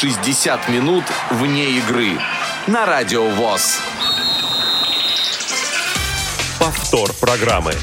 [0.00, 2.18] 60 минут вне игры
[2.66, 3.80] на Радио ВОЗ.
[6.58, 7.74] Повтор программы.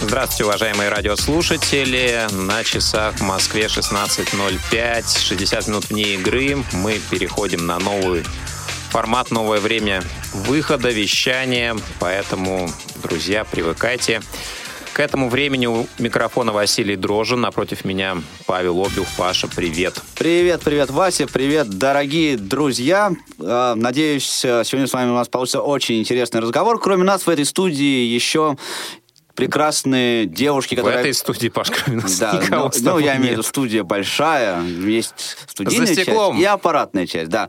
[0.00, 2.26] Здравствуйте, уважаемые радиослушатели.
[2.32, 6.56] На часах в Москве 16.05, 60 минут вне игры.
[6.72, 8.24] Мы переходим на новый
[8.90, 10.02] формат, новое время
[10.32, 11.76] выхода, вещания.
[12.00, 14.22] Поэтому, друзья, привыкайте.
[14.92, 18.16] К этому времени у микрофона Василий Дрожин, напротив меня
[18.46, 19.06] Павел Обюх.
[19.16, 20.00] Паша, привет.
[20.18, 23.12] Привет, привет, Вася, привет, дорогие друзья.
[23.38, 26.80] А, надеюсь, сегодня с вами у нас получится очень интересный разговор.
[26.80, 28.56] Кроме нас в этой студии еще
[29.34, 30.98] прекрасные девушки, которые...
[30.98, 31.82] В этой студии, Пашка,
[32.18, 37.30] да, ну, ну, я имею в виду студия большая, есть студийная часть и аппаратная часть,
[37.30, 37.48] да.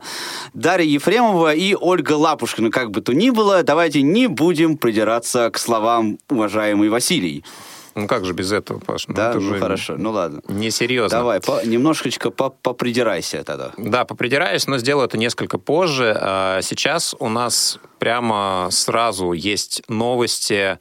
[0.54, 5.58] Дарья Ефремова и Ольга Лапушкина, как бы то ни было, давайте не будем придираться к
[5.58, 7.44] словам уважаемый Василий.
[7.94, 9.06] Ну как же без этого, Паш?
[9.08, 10.40] Ну, да, ну хорошо, ну ладно.
[10.48, 11.18] Несерьезно.
[11.18, 13.72] Давай, по, немножечко по, попридирайся тогда.
[13.76, 16.16] Да, попридираюсь, но сделаю это несколько позже.
[16.18, 20.78] А, сейчас у нас прямо сразу есть новости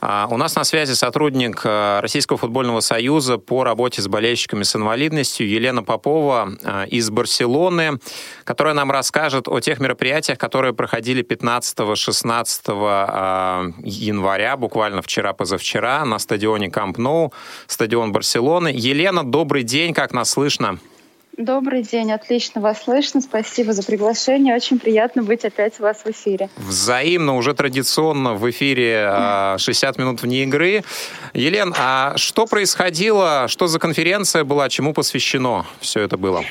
[0.00, 5.48] у нас на связи сотрудник э, Российского футбольного союза по работе с болельщиками с инвалидностью
[5.48, 7.98] Елена Попова э, из Барселоны,
[8.44, 16.70] которая нам расскажет о тех мероприятиях, которые проходили 15-16 э, января, буквально вчера-позавчера, на стадионе
[16.70, 17.32] Камп Ноу,
[17.66, 18.70] стадион Барселоны.
[18.72, 20.78] Елена, добрый день, как нас слышно?
[21.38, 23.20] Добрый день, отлично вас слышно.
[23.20, 24.56] Спасибо за приглашение.
[24.56, 26.50] Очень приятно быть опять у вас в эфире.
[26.56, 29.08] Взаимно, уже традиционно в эфире
[29.56, 30.82] 60 а, минут вне игры.
[31.34, 36.42] Елен, а что происходило, что за конференция была, чему посвящено все это было?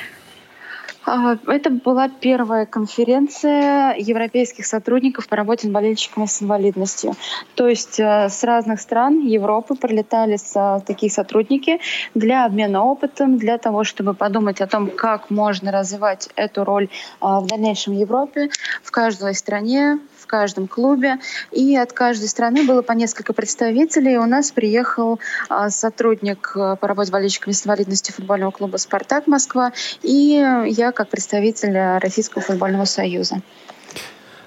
[1.07, 7.13] А, это была первая конференция европейских сотрудников по работе с болельщиками с инвалидностью.
[7.55, 10.37] То есть э, с разных стран Европы прилетали
[10.85, 11.79] такие сотрудники
[12.13, 16.89] для обмена опытом, для того, чтобы подумать о том, как можно развивать эту роль
[17.21, 18.49] а, в дальнейшем в Европе,
[18.83, 21.19] в каждой стране, в каждом клубе.
[21.53, 24.17] И от каждой страны было по несколько представителей.
[24.17, 29.27] У нас приехал а, сотрудник э, по работе с болельщиками с инвалидностью футбольного клуба «Спартак
[29.27, 29.71] Москва»
[30.03, 33.41] и я как представитель Российского футбольного союза.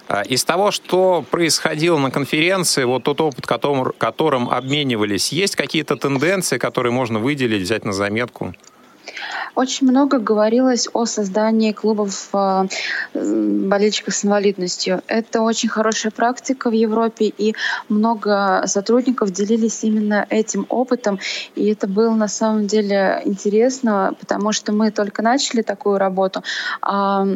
[0.07, 5.97] А, из того, что происходило на конференции, вот тот опыт, которым, которым обменивались, есть какие-то
[5.97, 8.55] тенденции, которые можно выделить, взять на заметку?
[9.55, 12.67] Очень много говорилось о создании клубов а,
[13.15, 15.03] болельщиков с инвалидностью.
[15.07, 17.55] Это очень хорошая практика в Европе, и
[17.89, 21.19] много сотрудников делились именно этим опытом.
[21.57, 26.43] И это было на самом деле интересно, потому что мы только начали такую работу.
[26.81, 27.27] А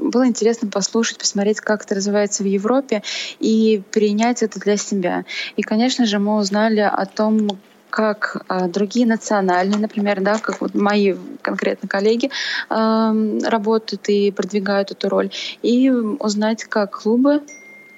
[0.00, 3.02] было интересно послушать, посмотреть, как это развивается в Европе
[3.38, 5.24] и принять это для себя.
[5.56, 7.48] И, конечно же, мы узнали о том,
[7.92, 12.30] как э, другие национальные, например, да, как вот мои конкретно коллеги
[12.70, 15.30] э, работают и продвигают эту роль,
[15.60, 17.42] и узнать, как клубы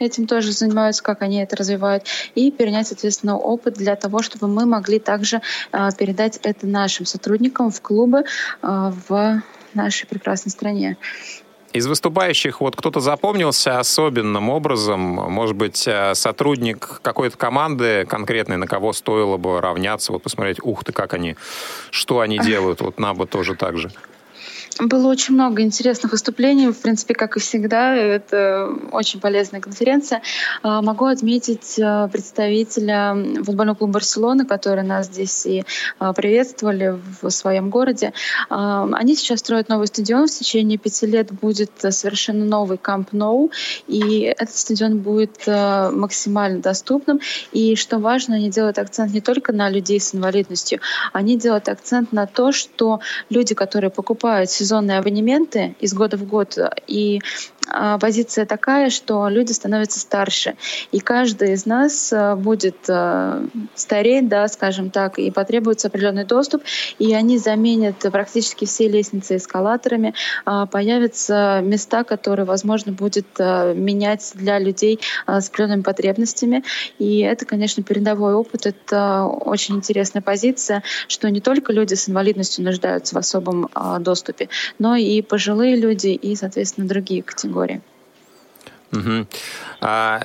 [0.01, 4.67] этим тоже занимаются, как они это развивают, и перенять, соответственно, опыт для того, чтобы мы
[4.67, 8.25] могли также э, передать это нашим сотрудникам в клубы
[8.63, 9.43] э, в
[9.75, 10.97] нашей прекрасной стране.
[11.75, 15.01] Из выступающих вот кто-то запомнился особенным образом?
[15.01, 20.85] Может быть, э, сотрудник какой-то команды конкретной, на кого стоило бы равняться, вот посмотреть, ух
[20.85, 21.35] ты, как они,
[21.91, 23.91] что они делают, вот нам бы тоже так же.
[24.81, 27.95] Было очень много интересных выступлений, в принципе, как и всегда.
[27.95, 30.23] Это очень полезная конференция.
[30.63, 35.65] А, могу отметить а, представителя футбольного клуба «Барселона», которые нас здесь и
[36.01, 38.13] а, приветствовали в своем городе.
[38.49, 40.27] Они сейчас строят новый стадион.
[40.27, 43.53] В течение пяти лет будет совершенно новый Камп Ноу.
[43.87, 47.21] И этот стадион будет максимально доступным.
[47.53, 50.81] И что важно, они делают акцент не только на людей с инвалидностью,
[51.13, 56.57] они делают акцент на то, что люди, которые покупают сезонные абонементы из года в год,
[56.87, 57.21] и
[57.54, 57.54] а,
[58.01, 60.57] позиция такая, что люди становятся старше,
[60.93, 63.45] и каждый из нас а, будет а,
[63.75, 66.63] стареть, да, скажем так, и потребуется определенный доступ,
[66.99, 70.15] и они заменят практически все лестницы эскалаторами,
[70.45, 76.65] появятся места, которые, возможно, будет менять для людей с определенными потребностями,
[76.99, 82.65] и это, конечно, передовой опыт, это очень интересная позиция, что не только люди с инвалидностью
[82.65, 83.69] нуждаются в особом
[84.01, 84.49] доступе,
[84.79, 87.54] но и пожилые люди, и, соответственно, другие категории.
[88.93, 89.27] Угу.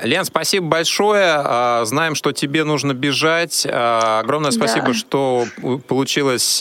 [0.04, 1.34] Лен, спасибо большое.
[1.36, 3.68] А, знаем, что тебе нужно бежать.
[3.70, 4.94] А, огромное спасибо, да.
[4.94, 5.48] что
[5.88, 6.60] получилось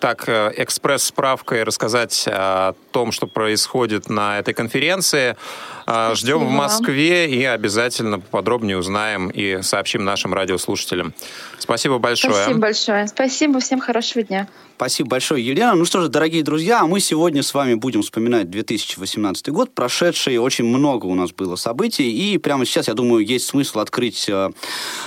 [0.00, 5.36] так э, экспресс-справкой рассказать о том, что происходит на этой конференции.
[5.82, 11.12] Спасибо Ждем в Москве и обязательно подробнее узнаем и сообщим нашим радиослушателям.
[11.58, 12.34] Спасибо большое.
[12.34, 13.06] Спасибо большое.
[13.06, 13.60] Спасибо.
[13.60, 14.48] Всем хорошего дня.
[14.80, 15.74] Спасибо большое, Елена.
[15.74, 20.38] Ну что же, дорогие друзья, мы сегодня с вами будем вспоминать 2018 год, прошедший.
[20.38, 22.10] Очень много у нас было событий.
[22.10, 24.48] И прямо сейчас, я думаю, есть смысл открыть э,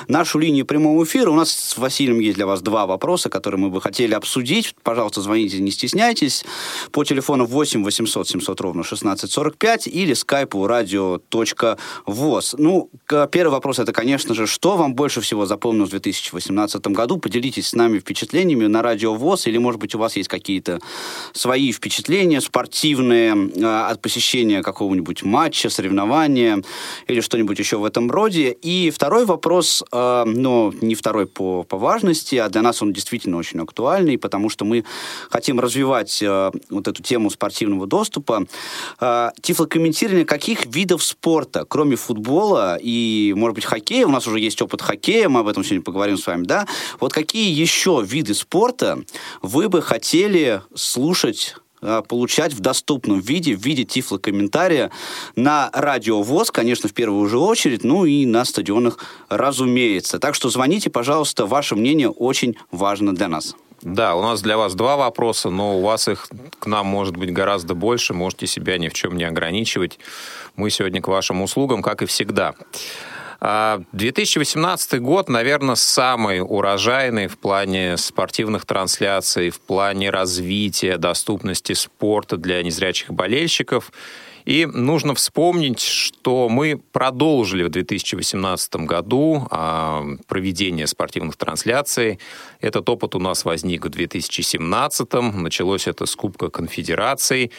[0.08, 1.32] нашу линию прямого эфира.
[1.32, 4.76] У нас с Василием есть для вас два вопроса, которые мы бы хотели обсудить.
[4.84, 6.46] Пожалуйста, звоните, не стесняйтесь.
[6.92, 12.56] По телефону 8 800 700 ровно 1645 или скайпу radio.voz.
[12.60, 12.92] Ну,
[13.32, 17.18] первый вопрос это, конечно же, что вам больше всего запомнилось в 2018 году?
[17.18, 20.80] Поделитесь с нами впечатлениями на радио ВОЗ или, может быть, у вас есть какие-то
[21.32, 26.62] свои впечатления спортивные э, от посещения какого-нибудь матча, соревнования
[27.08, 28.52] или что-нибудь еще в этом роде.
[28.52, 33.38] И второй вопрос, э, но не второй по, по важности, а для нас он действительно
[33.38, 34.84] очень актуальный, потому что мы
[35.30, 38.46] хотим развивать э, вот эту тему спортивного доступа.
[39.42, 44.82] Тифлокомментирование каких видов спорта, кроме футбола и, может быть, хоккея, у нас уже есть опыт
[44.82, 46.68] хоккея, мы об этом сегодня поговорим с вами, да,
[47.00, 49.00] вот какие еще виды спорта
[49.54, 54.90] вы бы хотели слушать э, получать в доступном виде, в виде тифлокомментария
[55.36, 58.98] на радио ВОЗ, конечно, в первую же очередь, ну и на стадионах,
[59.30, 60.18] разумеется.
[60.18, 63.56] Так что звоните, пожалуйста, ваше мнение очень важно для нас.
[63.84, 67.32] Да, у нас для вас два вопроса, но у вас их к нам может быть
[67.32, 70.00] гораздо больше, можете себя ни в чем не ограничивать.
[70.56, 72.56] Мы сегодня к вашим услугам, как и всегда.
[73.44, 82.38] 2018 а, год, наверное, самый урожайный в плане спортивных трансляций, в плане развития доступности спорта
[82.38, 83.92] для незрячих болельщиков.
[84.46, 92.20] И нужно вспомнить, что мы продолжили в 2018 году а, проведение спортивных трансляций.
[92.60, 95.14] Этот опыт у нас возник в 2017.
[95.34, 97.52] Началось это с Кубка Конфедераций.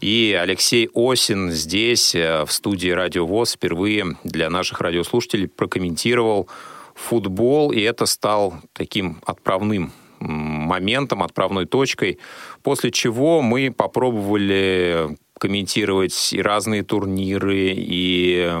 [0.00, 6.48] И Алексей Осин здесь, э, в студии Радио ВОЗ, впервые для наших радиослушателей прокомментировал
[6.94, 12.18] футбол, и это стал таким отправным моментом, отправной точкой,
[12.62, 18.52] после чего мы попробовали комментировать и разные турниры, и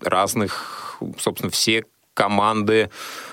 [0.00, 2.90] разных, собственно, все команды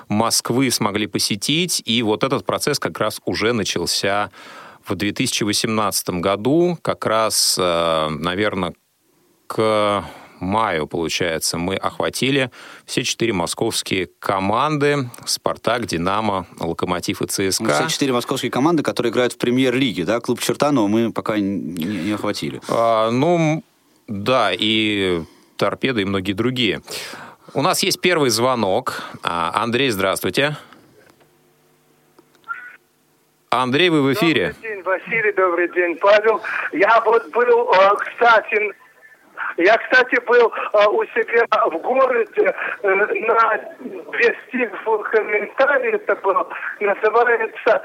[0.07, 4.31] Москвы смогли посетить, и вот этот процесс как раз уже начался
[4.85, 8.73] в 2018 году, как раз, э, наверное,
[9.47, 10.05] к
[10.39, 12.51] маю, получается, мы охватили
[12.85, 17.63] все четыре московские команды «Спартак», «Динамо», «Локомотив» и «ЦСКА».
[17.63, 20.19] Ну, все четыре московские команды, которые играют в премьер-лиге, да?
[20.19, 22.61] Клуб Чертанова мы пока не, не охватили.
[22.69, 23.63] А, ну,
[24.07, 25.21] да, и
[25.57, 26.81] «Торпеда», и многие другие.
[27.53, 29.03] У нас есть первый звонок.
[29.23, 30.57] А, Андрей, здравствуйте.
[33.49, 34.53] Андрей, вы в эфире.
[34.53, 36.41] Добрый день, Василий, добрый день, Павел.
[36.73, 38.73] Я вот был, э, кстати,
[39.57, 43.59] я, кстати, был э, у себя в городе э, на
[44.13, 44.69] вести
[45.11, 46.47] комментарий, это был,
[46.79, 47.81] называется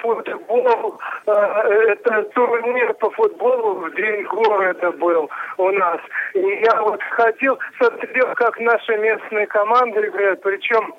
[0.00, 6.00] футбол, это турнир по футболу в день города был у нас.
[6.34, 10.94] И я вот ходил, смотрел, как наши местные команды играют, причем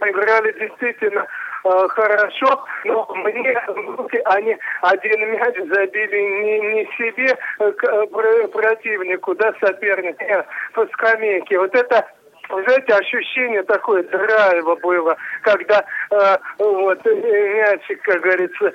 [0.00, 1.45] играли действительно э,
[1.88, 3.56] хорошо, но мне
[4.24, 10.24] они один мяч забили не, не себе, э, к э, противнику, да, сопернику,
[10.74, 11.58] по скамейке.
[11.58, 12.06] Вот это
[12.48, 18.72] знаете, ощущение такое драйва было, когда э, вот мячик, как говорится.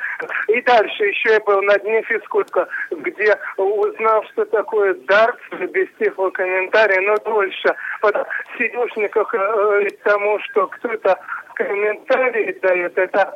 [0.48, 6.30] И дальше еще я был на дне физкультка, где узнал, что такое дартс, без тихого
[6.32, 7.76] комментария, но дольше.
[8.02, 8.16] Под
[8.58, 11.18] сидюшниках э, тому, что кто-то
[11.64, 13.34] комментарии дает, это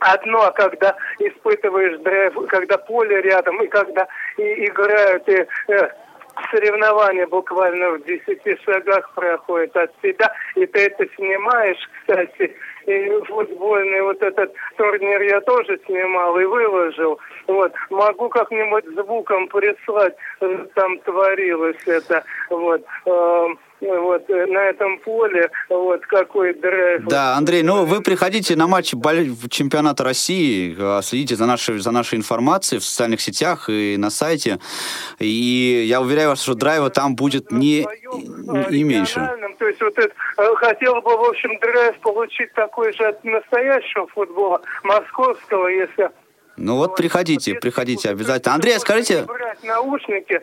[0.00, 5.88] одно, а когда испытываешь драйв, когда поле рядом, и когда и играют, и э,
[6.50, 12.54] соревнования буквально в десяти шагах проходят от тебя, и ты это снимаешь, кстати,
[12.86, 17.18] и футбольный вот этот турнир я тоже снимал и выложил.
[17.46, 17.72] Вот.
[17.90, 22.22] Могу как-нибудь звуком прислать, э, там творилось это.
[22.50, 22.84] Вот.
[23.06, 27.04] Эм, вот э, на этом поле, вот какой драйв.
[27.04, 28.96] Да, Андрей, ну вы приходите на матчи
[29.50, 34.58] чемпионата России, а, следите за нашей, за нашей информацией в социальных сетях и на сайте,
[35.18, 37.86] и я уверяю вас, что драйва там будет не,
[38.70, 39.28] не меньше.
[39.58, 44.06] То есть вот это, э, хотел бы, в общем, драйв получить такой же от настоящего
[44.08, 46.10] футбола, московского, если...
[46.56, 48.54] Ну вот приходите, приходите обязательно.
[48.54, 49.26] Андрей, скажите...
[49.62, 50.40] Наушники,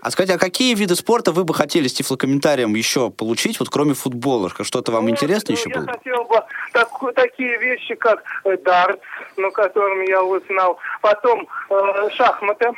[0.00, 3.94] а скажите, а какие виды спорта вы бы хотели с тифлокомментарием еще получить, вот кроме
[3.94, 4.50] футбола?
[4.62, 5.86] Что-то вам ну, интересно ну, еще я было?
[5.86, 6.42] Я хотел бы
[6.72, 9.02] так, такие вещи, как э, дартс,
[9.36, 10.78] на котором я узнал.
[11.02, 12.70] Потом э, шахматы.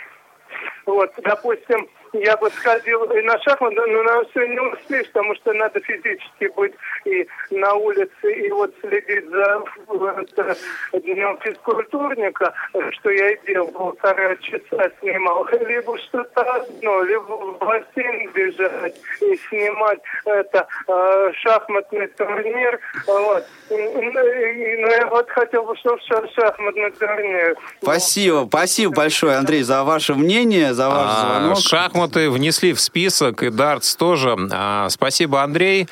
[0.87, 5.53] Вот, допустим, я бы сходил и на шахматы, но на все не успеешь, потому что
[5.53, 10.57] надо физически быть и на улице, и вот следить за это,
[10.93, 12.53] днем физкультурника,
[12.93, 15.47] что я и делал, полтора часа снимал.
[15.67, 22.79] Либо что-то одно, либо в бассейн бежать и снимать это э, шахматный турнир.
[23.07, 23.45] Вот.
[23.71, 25.99] Ну, я вот хотел бы, чтобы
[26.35, 27.57] шахматный турнир.
[27.81, 31.59] Спасибо, спасибо большое, Андрей, за ваше мнение, за ваш а, звонок.
[32.03, 34.37] Шахматы внесли в список, и дартс тоже.
[34.51, 35.87] А, спасибо, Андрей.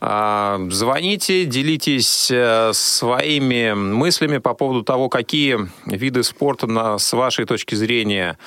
[0.00, 7.44] А, звоните, делитесь э, своими мыслями по поводу того, какие виды спорта, на, с вашей
[7.44, 8.38] точки зрения,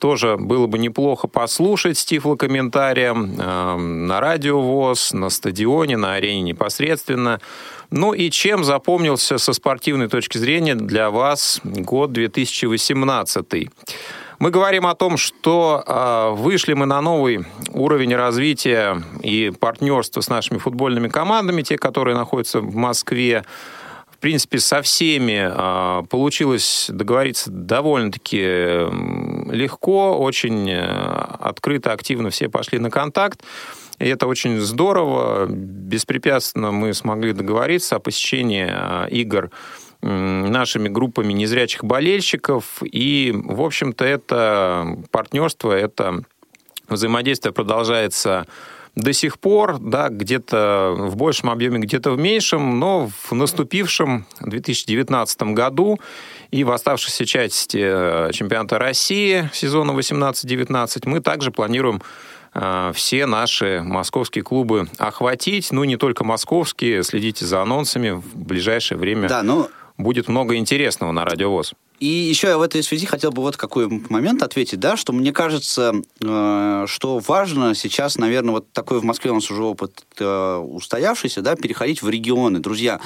[0.00, 6.42] тоже было бы неплохо послушать с тифлокомментарием э, на радио ВОЗ, на стадионе, на арене
[6.42, 7.40] непосредственно.
[7.92, 13.70] Ну и чем запомнился со спортивной точки зрения для вас год 2018?
[14.38, 20.28] Мы говорим о том, что э, вышли мы на новый уровень развития и партнерства с
[20.28, 23.44] нашими футбольными командами, те, которые находятся в Москве.
[24.06, 28.38] В принципе, со всеми э, получилось договориться довольно-таки
[29.52, 30.84] легко, очень э,
[31.40, 33.42] открыто, активно все пошли на контакт.
[33.98, 35.46] И это очень здорово.
[35.48, 39.50] Беспрепятственно мы смогли договориться о посещении э, игр
[40.00, 42.82] нашими группами незрячих болельщиков.
[42.82, 46.22] И, в общем-то, это партнерство, это
[46.88, 48.46] взаимодействие продолжается
[48.98, 55.42] до сих пор, да, где-то в большем объеме, где-то в меньшем, но в наступившем 2019
[55.54, 56.00] году
[56.50, 62.02] и в оставшейся части э, чемпионата России сезона 18-19 мы также планируем
[62.54, 65.70] э, все наши московские клубы охватить.
[65.70, 69.28] Ну, не только московские, следите за анонсами в ближайшее время.
[69.28, 71.74] Да, ну, будет много интересного на радиовоз.
[72.00, 75.32] И еще я в этой связи хотел бы вот какой момент ответить, да, что мне
[75.32, 80.56] кажется, э, что важно сейчас, наверное, вот такой в Москве у нас уже опыт э,
[80.56, 83.00] устоявшийся, да, переходить в регионы, друзья.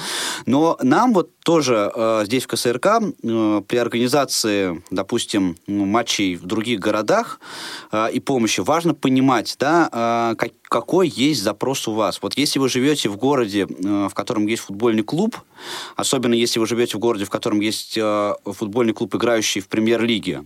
[0.45, 6.79] Но нам вот тоже э, здесь в КСРК э, при организации, допустим, матчей в других
[6.79, 7.39] городах
[7.91, 12.19] э, и помощи важно понимать, да, э, как, какой есть запрос у вас.
[12.23, 15.37] Вот если вы живете в городе, э, в котором есть футбольный клуб,
[15.95, 20.45] особенно если вы живете в городе, в котором есть э, футбольный клуб, играющий в премьер-лиге,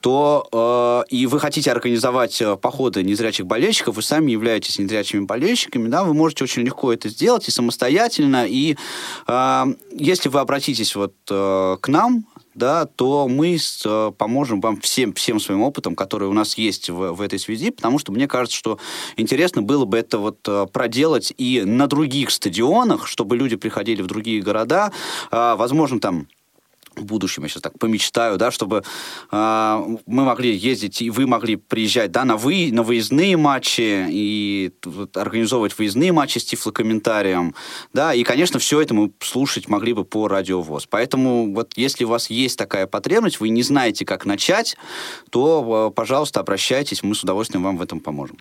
[0.00, 5.88] то э, и вы хотите организовать э, походы незрячих болельщиков, вы сами являетесь незрячими болельщиками,
[5.88, 8.76] да, вы можете очень легко это сделать и самостоятельно, и
[9.26, 12.24] э, если вы обратитесь вот э, к нам,
[12.56, 16.88] да, то мы с, э, поможем вам всем, всем своим опытом, который у нас есть
[16.88, 18.78] в, в этой связи, потому что мне кажется, что
[19.16, 24.06] интересно было бы это вот э, проделать и на других стадионах, чтобы люди приходили в
[24.06, 24.90] другие города,
[25.30, 26.26] э, возможно, там
[26.96, 28.82] будущем, я сейчас так помечтаю, да, чтобы
[29.30, 34.72] э, мы могли ездить, и вы могли приезжать, да, на, вы, на выездные матчи, и
[34.84, 37.54] вот, организовывать выездные матчи с тифлокомментарием,
[37.92, 40.86] да, и, конечно, все это мы слушать могли бы по радиовоз.
[40.86, 44.76] Поэтому вот если у вас есть такая потребность, вы не знаете, как начать,
[45.30, 48.38] то, пожалуйста, обращайтесь, мы с удовольствием вам в этом поможем.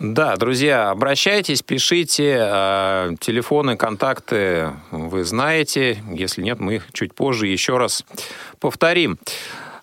[0.00, 2.38] Да, друзья, обращайтесь, пишите.
[2.40, 6.02] Э, телефоны, контакты вы знаете.
[6.10, 8.06] Если нет, мы их чуть позже еще раз
[8.60, 9.18] повторим.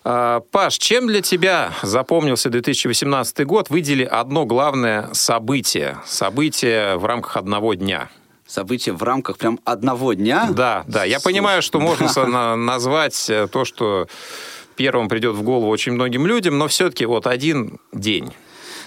[0.04, 3.70] Э, Паш, чем для тебя запомнился 2018 год?
[3.70, 5.98] Выдели одно главное событие.
[6.04, 8.10] Событие в рамках одного дня
[8.44, 10.48] событие в рамках прям одного дня.
[10.50, 11.04] Да, да.
[11.04, 11.34] Я Слушай.
[11.34, 14.08] понимаю, что можно назвать э, то, что
[14.74, 18.32] первым придет в голову очень многим людям, но все-таки вот один день.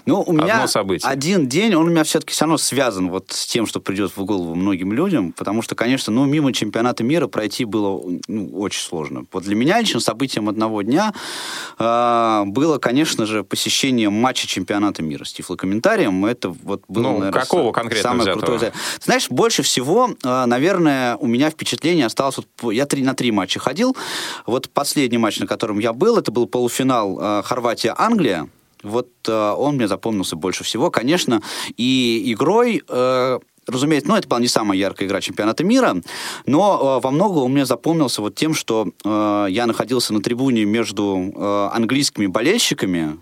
[0.06, 0.66] Ну, у меня
[1.04, 4.24] один день, он у меня все-таки все равно связан вот с тем, что придет в
[4.26, 9.26] голову многим людям, потому что, конечно, ну, мимо чемпионата мира пройти было ну, очень сложно.
[9.32, 11.14] Вот для меня лично событием одного дня
[11.78, 16.26] э, было, конечно же, посещение матча чемпионата мира с тифлокомментарием.
[16.26, 18.46] Это вот было, ну, наверное, какого конкретно самое взятого?
[18.46, 18.74] крутое.
[19.02, 22.38] Знаешь, больше всего, э, наверное, у меня впечатление осталось...
[22.62, 23.96] Вот, я три, на три матча ходил.
[24.46, 28.50] Вот последний матч, на котором я был, это был полуфинал э, Хорватия-Англия.
[28.84, 31.42] Вот э, он мне запомнился больше всего, конечно,
[31.78, 32.84] и игрой...
[32.88, 36.02] Э, разумеется, ну, это была не самая яркая игра чемпионата мира,
[36.46, 40.66] но э, во многом он мне запомнился вот тем, что э, я находился на трибуне
[40.66, 43.20] между э, английскими болельщиками,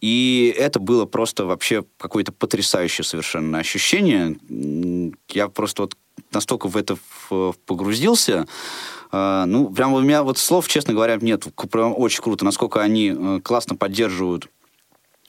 [0.00, 4.36] и это было просто вообще какое-то потрясающее совершенно ощущение.
[5.28, 5.96] Я просто вот
[6.32, 6.96] настолько в это
[7.66, 8.46] погрузился,
[9.12, 11.46] э, ну, прям у меня вот слов, честно говоря, нет.
[11.70, 14.48] Прям очень круто, насколько они э, классно поддерживают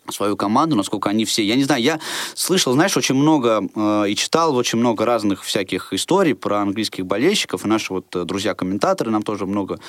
[0.09, 1.43] свою команду, насколько они все...
[1.43, 1.99] Я не знаю, я
[2.35, 7.65] слышал, знаешь, очень много э, и читал очень много разных всяких историй про английских болельщиков,
[7.65, 9.79] и наши вот э, друзья-комментаторы нам тоже много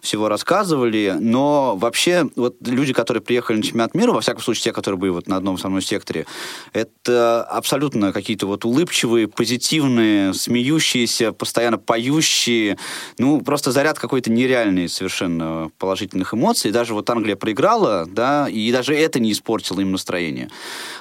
[0.00, 4.72] всего рассказывали, но вообще вот люди, которые приехали на чемпионат мира, во всяком случае те,
[4.72, 6.26] которые были вот на одном со мной секторе,
[6.72, 12.78] это абсолютно какие-то вот улыбчивые, позитивные, смеющиеся, постоянно поющие,
[13.18, 16.70] ну, просто заряд какой-то нереальный совершенно положительных эмоций.
[16.70, 20.48] Даже вот Англия проиграла, да, и даже это не испортило испортило им настроение.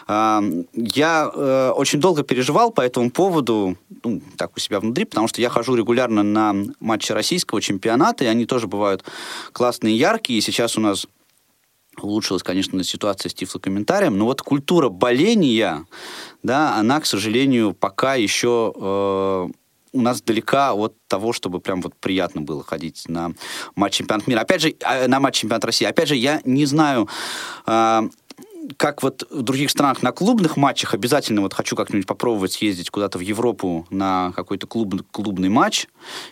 [0.07, 0.41] А,
[0.74, 5.41] я э, очень долго переживал по этому поводу, ну, так у себя внутри, потому что
[5.41, 9.03] я хожу регулярно на матчи российского чемпионата, и они тоже бывают
[9.51, 10.39] классные, яркие.
[10.39, 11.07] И сейчас у нас
[12.01, 15.85] улучшилась, конечно, ситуация с тифлокомментарием, но вот культура боления,
[16.43, 19.47] да, она, к сожалению, пока еще э,
[19.95, 23.31] у нас далека от того, чтобы прям вот приятно было ходить на
[23.75, 24.41] матч чемпионата мира.
[24.41, 25.85] Опять же, а, на матч чемпионата России.
[25.85, 27.07] Опять же, я не знаю,
[27.65, 28.01] э,
[28.77, 33.17] как вот в других странах на клубных матчах обязательно вот хочу как-нибудь попробовать съездить куда-то
[33.17, 35.88] в Европу на какой-то клуб, клубный матч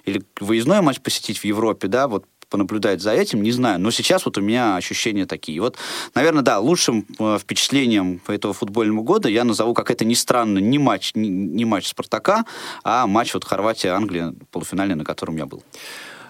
[0.06, 3.80] или выездной матч посетить в Европе, да, вот понаблюдать за этим, не знаю.
[3.80, 5.60] Но сейчас вот у меня ощущения такие.
[5.60, 5.76] Вот,
[6.14, 10.78] наверное, да, лучшим э, впечатлением этого футбольного года я назову, как это ни странно, не
[10.78, 12.46] матч, не, не матч Спартака,
[12.84, 15.64] а матч вот Хорватия-Англия, полуфинальный, на котором я был.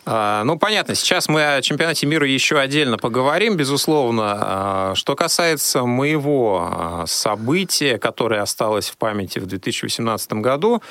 [0.05, 4.38] А, ну, понятно, сейчас мы о чемпионате мира еще отдельно поговорим, безусловно.
[4.39, 10.81] А, что касается моего а, события, которое осталось в памяти в 2018 году,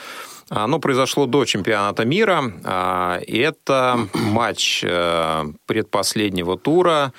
[0.48, 2.52] оно произошло до чемпионата мира.
[3.26, 7.12] Это матч э, предпоследнего тура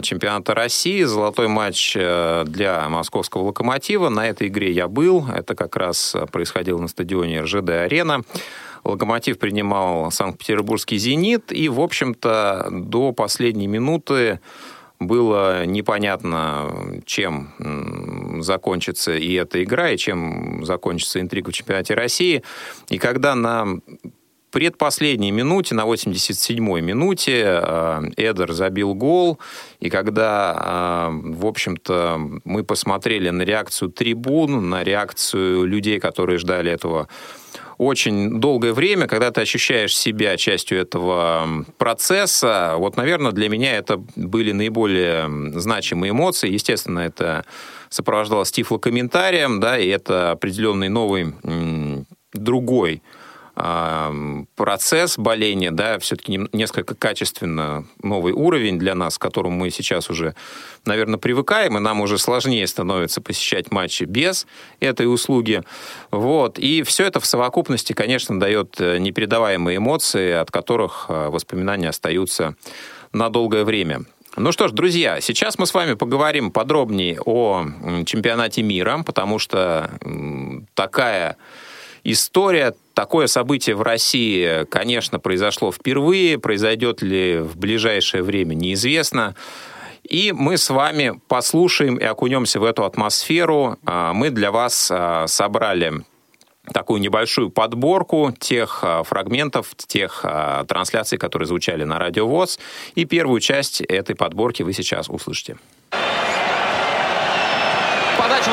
[0.00, 4.08] чемпионата России, золотой матч э, для московского «Локомотива».
[4.08, 5.26] На этой игре я был.
[5.28, 8.22] Это как раз происходило на стадионе РЖД-арена.
[8.84, 14.40] Локомотив принимал Санкт-Петербургский «Зенит», и, в общем-то, до последней минуты
[15.00, 22.42] было непонятно, чем закончится и эта игра, и чем закончится интрига в чемпионате России.
[22.90, 23.78] И когда на
[24.58, 29.38] предпоследней минуте, на 87-й минуте, э, Эдер забил гол,
[29.78, 36.72] и когда, э, в общем-то, мы посмотрели на реакцию трибун, на реакцию людей, которые ждали
[36.72, 37.06] этого
[37.76, 44.02] очень долгое время, когда ты ощущаешь себя частью этого процесса, вот, наверное, для меня это
[44.16, 46.50] были наиболее значимые эмоции.
[46.50, 47.44] Естественно, это
[47.90, 51.32] сопровождалось тифлокомментарием, да, и это определенный новый
[52.32, 53.02] другой
[54.54, 60.34] процесс боления, да, все-таки несколько качественно новый уровень для нас, к которому мы сейчас уже,
[60.84, 64.46] наверное, привыкаем, и нам уже сложнее становится посещать матчи без
[64.78, 65.62] этой услуги.
[66.10, 66.58] Вот.
[66.58, 72.54] И все это в совокупности, конечно, дает э, непередаваемые эмоции, от которых э, воспоминания остаются
[73.12, 74.04] на долгое время.
[74.36, 77.66] Ну что ж, друзья, сейчас мы с вами поговорим подробнее о
[78.06, 79.90] чемпионате мира, потому что
[80.74, 81.36] такая
[82.12, 89.34] история, такое событие в России, конечно, произошло впервые, произойдет ли в ближайшее время, неизвестно.
[90.02, 93.76] И мы с вами послушаем и окунемся в эту атмосферу.
[93.84, 95.92] А, мы для вас а, собрали
[96.72, 100.24] такую небольшую подборку тех а, фрагментов, тех
[100.66, 102.58] трансляций, которые звучали на Радио ВОЗ.
[102.94, 105.58] И первую часть этой подборки вы сейчас услышите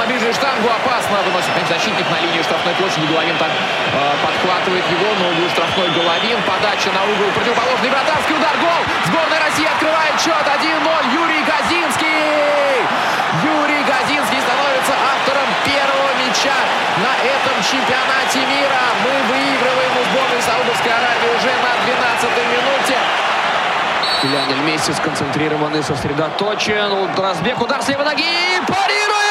[0.06, 1.18] на штангу опасно.
[1.26, 3.06] Выносит защитник на линии штрафной площади.
[3.08, 6.38] Головин там э, подхватывает его на углу штрафной Головин.
[6.46, 8.54] Подача на угол противоположный вратарский удар.
[8.62, 8.82] Гол!
[9.10, 10.62] Сборная России открывает счет 1-0.
[11.10, 12.86] Юрий Газинский!
[13.42, 16.58] Юрий Газинский становится автором первого мяча
[17.02, 18.82] на этом чемпионате мира.
[19.02, 22.98] Мы выигрываем у сборной Саудовской Аравии уже на 12-й минуте.
[24.24, 27.10] Леонель Месси сконцентрирован и сосредоточен.
[27.18, 28.62] Разбег, удар с левой ноги.
[28.68, 29.25] Парирует!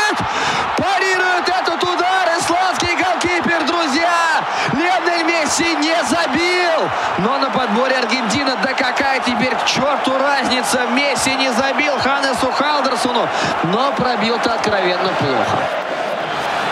[1.35, 2.29] Парирует этот удар.
[2.39, 4.45] Исландский голкипер, друзья.
[4.73, 6.91] Леонель Месси не забил.
[7.19, 8.57] Но на подборе Аргентина.
[8.63, 10.87] Да какая теперь к черту разница.
[10.93, 13.29] Месси не забил Ханесу Халдерсону.
[13.65, 15.59] Но пробил-то откровенно плохо.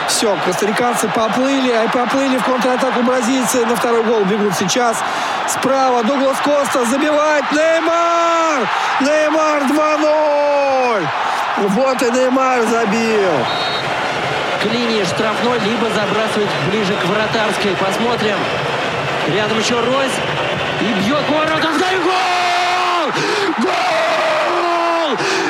[0.09, 3.64] Все, костариканцы поплыли, а поплыли в контратаку бразильцы.
[3.66, 4.96] На второй гол бегут сейчас.
[5.48, 8.68] Справа Дуглас Коста забивает Неймар!
[9.01, 11.07] Неймар 2-0!
[11.68, 13.31] Вот и Неймар забил.
[14.62, 17.75] К линии штрафной, либо забрасывать ближе к вратарской.
[17.77, 18.37] Посмотрим.
[19.35, 20.12] Рядом еще Ройс.
[20.81, 21.62] И бьет ворот.
[22.05, 23.12] Гол!
[23.59, 24.02] Гол!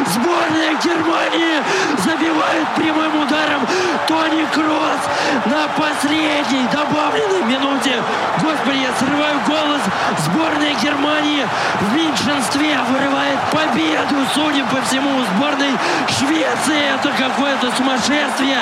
[0.06, 1.62] Сборная Германии
[1.98, 3.66] забивает прямым ударом
[4.06, 5.02] Тони Кросс
[5.46, 8.02] на последней добавленной минуте.
[8.40, 9.80] Господи, я срываю голос.
[10.18, 11.46] Сборная Германии
[11.80, 15.72] в меньшинстве вырывает победу, судя по всему, сборной
[16.18, 16.94] Швеции.
[16.94, 18.58] Это какое-то сумасшествие.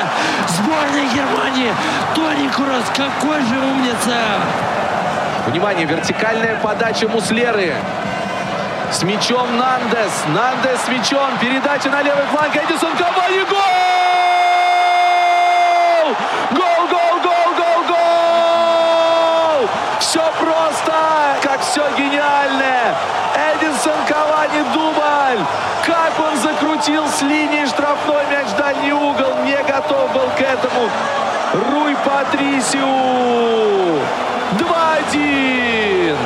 [0.49, 1.75] Сборная Германии.
[2.15, 4.17] Тони Кросс, какой же умница.
[5.47, 7.75] Внимание, вертикальная подача Муслеры.
[8.93, 10.25] С мячом Нандес.
[10.35, 11.39] Нандес с мячом.
[11.41, 12.57] Передача на левый фланг.
[12.57, 13.45] Эдисон Кавани.
[13.49, 13.57] Гол!
[16.51, 19.69] Гол, гол, гол, гол, гол!
[20.01, 20.93] Все просто,
[21.41, 22.97] как все гениальное.
[23.55, 25.45] Эдинсон Кавани дубль.
[25.87, 29.37] Как он закрутил с линии штрафной мяч в дальний угол.
[29.45, 30.91] Не готов был к этому.
[31.71, 34.01] Руй Патрисиу.
[34.59, 36.17] 2-1.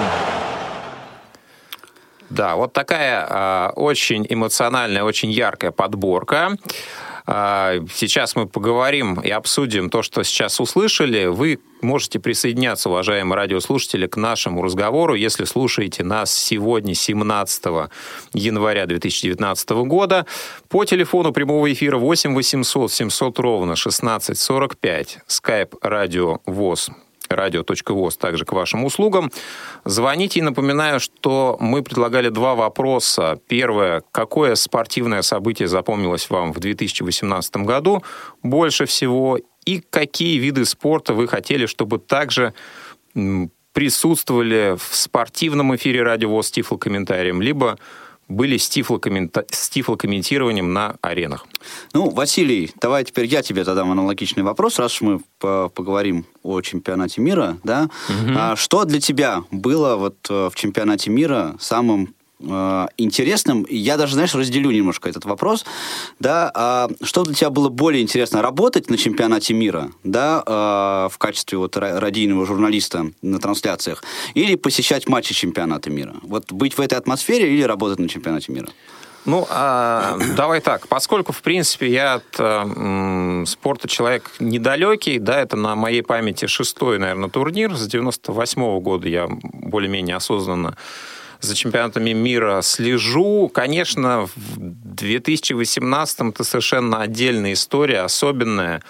[2.34, 6.56] Да, вот такая э, очень эмоциональная, очень яркая подборка.
[7.28, 11.26] Э, сейчас мы поговорим и обсудим то, что сейчас услышали.
[11.26, 17.64] Вы можете присоединяться, уважаемые радиослушатели, к нашему разговору, если слушаете нас сегодня, 17
[18.32, 20.26] января 2019 года,
[20.68, 26.90] по телефону прямого эфира 8 800 700 ровно 16 45, skype радио ВОЗ
[27.28, 29.30] радио.воз также к вашим услугам.
[29.84, 33.38] Звоните и напоминаю, что мы предлагали два вопроса.
[33.48, 38.02] Первое, какое спортивное событие запомнилось вам в 2018 году
[38.42, 42.54] больше всего и какие виды спорта вы хотели, чтобы также
[43.72, 47.78] присутствовали в спортивном эфире радио ВОЗ с тифлокомментарием, либо
[48.28, 51.46] были с тифлокомментированием на аренах.
[51.92, 57.58] Ну, Василий, давай теперь я тебе задам аналогичный вопрос, раз мы поговорим о чемпионате мира,
[57.64, 57.90] да.
[58.08, 58.32] Угу.
[58.36, 62.14] А что для тебя было вот э, в чемпионате мира самым
[62.46, 63.66] э, интересным.
[63.68, 65.64] Я даже, знаешь, разделю немножко этот вопрос.
[66.20, 71.18] Да, а что для тебя было более интересно, работать на чемпионате мира, да, э, в
[71.18, 74.04] качестве вот радийного журналиста на трансляциях,
[74.34, 76.14] или посещать матчи чемпионата мира?
[76.22, 78.68] Вот быть в этой атмосфере или работать на чемпионате мира?
[79.24, 80.86] Ну, а, давай так.
[80.88, 86.98] Поскольку, в принципе, я от а, спорта человек недалекий, да, это на моей памяти шестой,
[86.98, 87.74] наверное, турнир.
[87.74, 90.76] С 98 -го года я более-менее осознанно
[91.44, 93.50] за чемпионатами мира слежу.
[93.52, 98.82] Конечно, в 2018-м это совершенно отдельная история, особенная.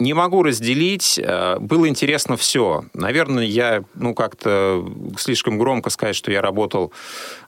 [0.00, 1.20] Не могу разделить.
[1.22, 2.84] Э, было интересно все.
[2.94, 4.82] Наверное, я, ну, как-то
[5.18, 6.90] слишком громко сказать, что я работал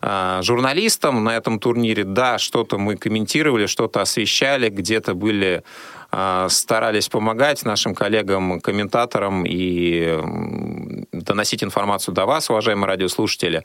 [0.03, 2.05] э, журналистом на этом турнире.
[2.05, 5.63] Да, что-то мы комментировали, что-то освещали, где-то были
[6.13, 13.65] э, старались помогать нашим коллегам-комментаторам и доносить информацию до вас, уважаемые радиослушатели.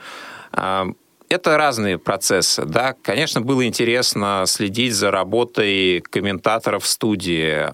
[1.30, 2.96] Это разные процессы, да.
[3.02, 7.68] Конечно, было интересно следить за работой комментаторов в студии.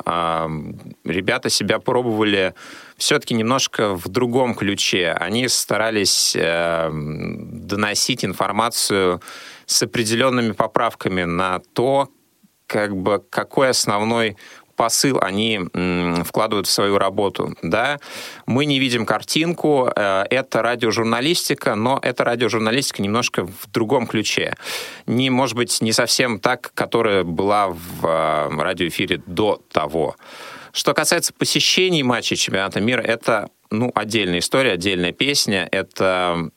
[1.07, 2.55] Ребята себя пробовали
[2.97, 5.11] все-таки немножко в другом ключе.
[5.11, 9.21] Они старались э, доносить информацию
[9.65, 12.09] с определенными поправками на то,
[12.65, 14.37] как бы какой основной
[14.75, 15.61] посыл они
[16.25, 17.55] вкладывают в свою работу.
[17.61, 17.99] Да?
[18.45, 24.55] Мы не видим картинку, э, это радиожурналистика, но это радиожурналистика немножко в другом ключе.
[25.05, 30.15] Не, может быть, не совсем так, которая была в э, радиоэфире до того.
[30.71, 35.67] Что касается посещений матчей чемпионата мира, это ну, отдельная история, отдельная песня.
[35.71, 36.49] Это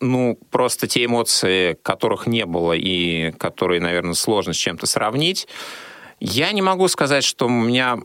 [0.00, 5.48] ну, просто те эмоции, которых не было и которые, наверное, сложно с чем-то сравнить.
[6.20, 7.98] Я не могу сказать, что у меня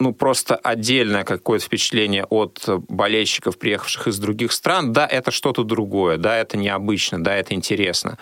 [0.00, 4.92] ну, просто отдельное какое-то впечатление от болельщиков, приехавших из других стран.
[4.92, 8.18] Да, это что-то другое, да, это необычно, да, это интересно.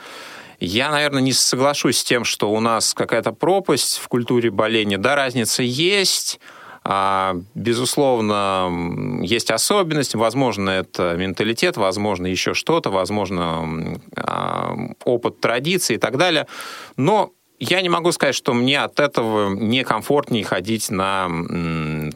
[0.61, 4.99] Я, наверное, не соглашусь с тем, что у нас какая-то пропасть в культуре боления.
[4.99, 6.41] Да, разница есть,
[6.83, 15.99] а, безусловно, есть особенность, возможно, это менталитет, возможно, еще что-то, возможно, а, опыт традиции и
[15.99, 16.49] так далее.
[16.97, 21.29] Но я не могу сказать, что мне от этого некомфортнее ходить на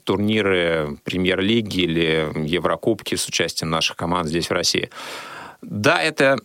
[0.05, 4.91] турниры премьер-лиги или Еврокубки с участием наших команд здесь, в России.
[5.63, 6.39] Да, это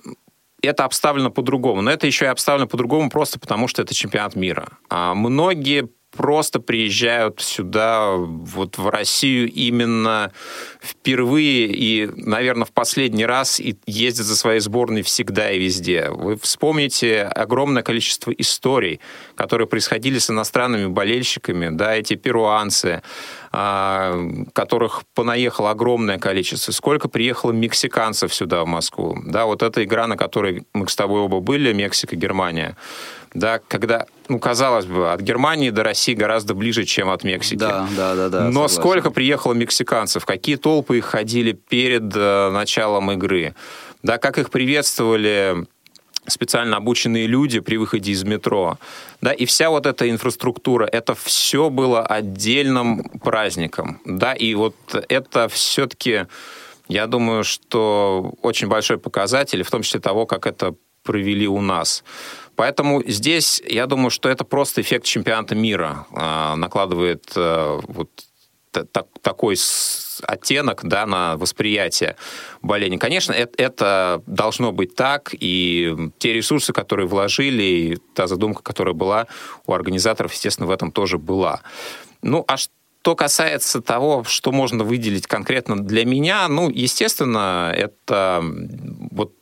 [0.62, 4.70] это обставлено по-другому, но это еще и обставлено по-другому просто потому, что это чемпионат мира.
[4.90, 10.32] А многие просто приезжают сюда, вот в Россию именно
[10.82, 16.10] впервые и, наверное, в последний раз и ездят за своей сборной всегда и везде.
[16.10, 19.00] Вы вспомните огромное количество историй,
[19.36, 23.02] которые происходили с иностранными болельщиками, да, эти перуанцы,
[23.52, 26.72] которых понаехало огромное количество.
[26.72, 29.18] Сколько приехало мексиканцев сюда, в Москву.
[29.26, 32.76] Да, вот эта игра, на которой мы с тобой оба были, Мексика, Германия.
[33.34, 37.60] Да, когда ну, казалось бы, от Германии до России гораздо ближе, чем от Мексики.
[37.60, 38.30] Да, да, да.
[38.30, 38.76] да Но согласен.
[38.76, 43.54] сколько приехало мексиканцев, какие толпы их ходили перед э, началом игры,
[44.04, 45.66] да, как их приветствовали
[46.28, 48.78] специально обученные люди при выходе из метро.
[49.22, 54.00] Да, и вся вот эта инфраструктура, это все было отдельным праздником.
[54.06, 54.76] Да, и вот
[55.10, 56.26] это все-таки,
[56.88, 62.04] я думаю, что очень большой показатель, в том числе того, как это провели у нас.
[62.56, 68.10] Поэтому здесь, я думаю, что это просто эффект чемпионата мира э, накладывает э, вот
[68.86, 69.58] так, такой
[70.24, 72.16] оттенок да, на восприятие
[72.62, 72.98] болезни.
[72.98, 78.94] Конечно, это, это должно быть так, и те ресурсы, которые вложили, и та задумка, которая
[78.94, 79.28] была
[79.66, 81.62] у организаторов, естественно, в этом тоже была.
[82.22, 88.44] Ну, а что касается того, что можно выделить конкретно для меня, ну, естественно, это
[89.12, 89.34] вот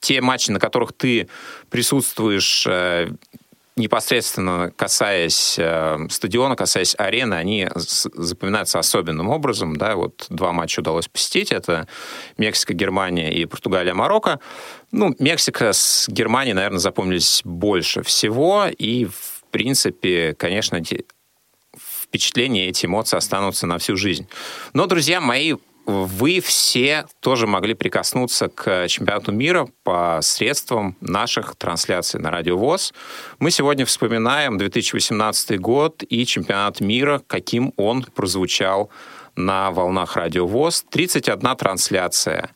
[0.00, 1.28] те матчи, на которых ты
[1.68, 3.10] присутствуешь э,
[3.76, 9.76] непосредственно касаясь э, стадиона, касаясь арены, они запоминаются особенным образом.
[9.76, 9.96] Да?
[9.96, 11.52] Вот два матча удалось посетить.
[11.52, 11.88] Это
[12.36, 14.40] Мексика, Германия и Португалия, Марокко.
[14.92, 18.66] Ну, Мексика с Германией, наверное, запомнились больше всего.
[18.66, 20.82] И, в принципе, конечно,
[21.78, 24.26] впечатления, эти эмоции останутся на всю жизнь.
[24.72, 25.54] Но, друзья мои,
[25.90, 32.94] вы все тоже могли прикоснуться к чемпионату мира по средствам наших трансляций на Радио ВОЗ.
[33.38, 38.90] Мы сегодня вспоминаем 2018 год и чемпионат мира, каким он прозвучал
[39.36, 40.84] на волнах Радио ВОЗ.
[40.90, 42.50] 31 трансляция.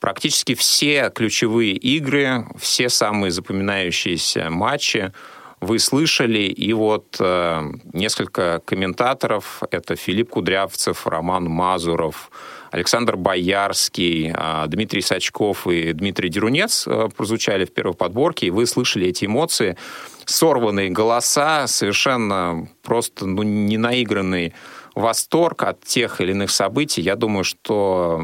[0.00, 5.12] Практически все ключевые игры, все самые запоминающиеся матчи
[5.60, 7.62] вы слышали, и вот э,
[7.92, 12.30] несколько комментаторов, это Филипп Кудрявцев, Роман Мазуров,
[12.70, 18.66] Александр Боярский, а, Дмитрий Сачков и Дмитрий Дерунец а, прозвучали в первой подборке, и вы
[18.66, 19.76] слышали эти эмоции,
[20.24, 24.54] сорванные голоса, совершенно просто ну, не наигранный
[24.94, 28.20] восторг от тех или иных событий, я думаю, что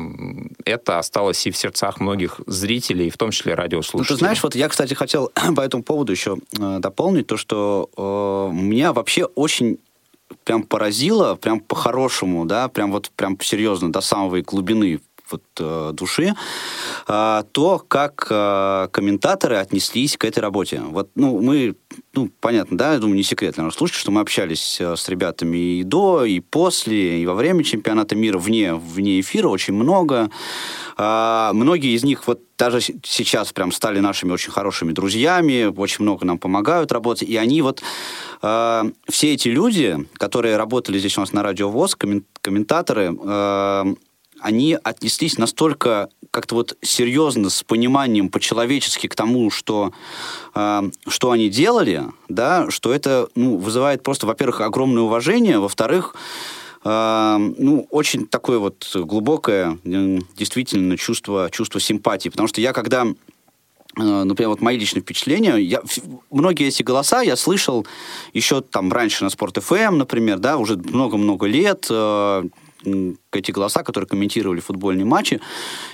[0.65, 4.15] это осталось и в сердцах многих зрителей, в том числе радиослушателей.
[4.15, 7.91] Ну, ты знаешь, вот я, кстати, хотел по этому поводу еще э, дополнить то, что
[7.97, 9.79] э, меня вообще очень
[10.45, 16.35] прям поразило, прям по-хорошему, да, прям вот прям серьезно, до самой глубины вот, э, души,
[17.09, 20.81] э, то, как э, комментаторы отнеслись к этой работе.
[20.81, 21.75] Вот, ну, мы,
[22.17, 25.81] ну, понятно, да, я думаю, не секрет, наверное, слушать, что мы общались э, с ребятами
[25.81, 30.31] и до, и после, и во время чемпионата мира, вне, вне эфира очень много.
[30.97, 36.25] Э, многие из них вот даже сейчас прям стали нашими очень хорошими друзьями, очень много
[36.25, 37.83] нам помогают работать, и они вот,
[38.43, 41.97] э, все эти люди, которые работали здесь у нас на Радио ВОЗ,
[42.41, 43.95] комментаторы, э,
[44.41, 49.93] они отнеслись настолько как-то вот серьезно, с пониманием по-человечески к тому, что,
[50.55, 56.15] э, что они делали, да, что это ну, вызывает просто, во-первых, огромное уважение, во-вторых,
[56.85, 62.29] э, ну, очень такое вот глубокое, действительно, чувство, чувство симпатии.
[62.29, 65.81] Потому что я когда э, например, вот мои личные впечатления, я,
[66.31, 67.87] многие эти голоса я слышал
[68.35, 72.45] еще там раньше на Спорт ФМ, например, да, уже много-много лет, э,
[73.33, 75.41] эти голоса, которые комментировали футбольные матчи.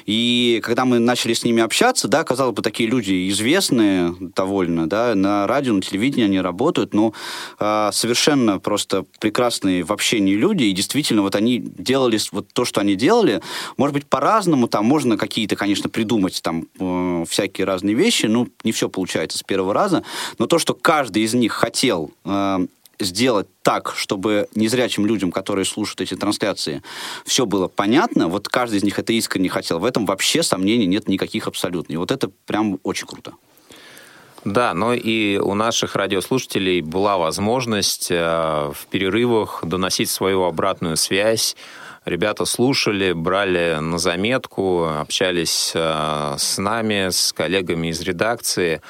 [0.06, 5.14] И когда мы начали с ними общаться, да, казалось бы, такие люди известные довольно, да,
[5.14, 7.12] на радио, на телевидении они работают, но
[7.58, 12.80] э, совершенно просто прекрасные в общении люди, и действительно вот они делали вот то, что
[12.80, 13.42] они делали,
[13.76, 18.72] может быть, по-разному, там можно какие-то, конечно, придумать там э, всякие разные вещи, ну, не
[18.72, 20.04] все получается с первого раза,
[20.38, 22.66] но то, что каждый из них хотел э,
[23.02, 26.82] сделать так, чтобы незрячим людям, которые слушают эти трансляции,
[27.24, 31.08] все было понятно, вот каждый из них это искренне хотел, в этом вообще сомнений нет
[31.08, 31.92] никаких абсолютно.
[31.92, 33.34] И вот это прям очень круто.
[34.44, 38.16] Да, но и у наших радиослушателей была возможность э,
[38.74, 41.54] в перерывах доносить свою обратную связь.
[42.04, 48.82] Ребята слушали, брали на заметку, общались э, с нами, с коллегами из редакции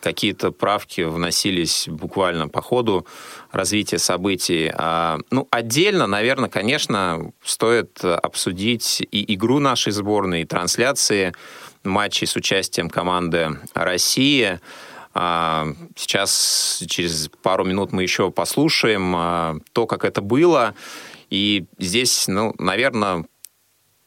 [0.00, 3.06] какие-то правки вносились буквально по ходу
[3.52, 4.70] развития событий.
[4.74, 11.34] А, ну, отдельно, наверное, конечно, стоит обсудить и игру нашей сборной, и трансляции
[11.84, 14.60] матчей с участием команды России.
[15.12, 20.74] А, сейчас, через пару минут мы еще послушаем а, то, как это было.
[21.30, 23.24] И здесь, ну, наверное,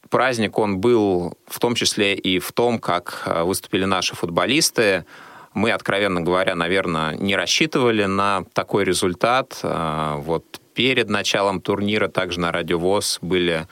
[0.09, 5.05] праздник, он был в том числе и в том, как выступили наши футболисты,
[5.53, 9.59] мы, откровенно говоря, наверное, не рассчитывали на такой результат.
[9.63, 13.67] А, вот перед началом турнира также на Радиовоз были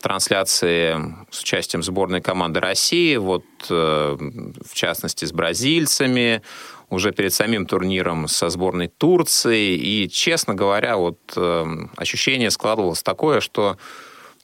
[0.00, 0.96] трансляции
[1.30, 6.42] с участием сборной команды России, вот э, в частности с бразильцами,
[6.90, 9.74] уже перед самим турниром со сборной Турции.
[9.74, 13.78] И, честно говоря, вот э, ощущение складывалось такое, что,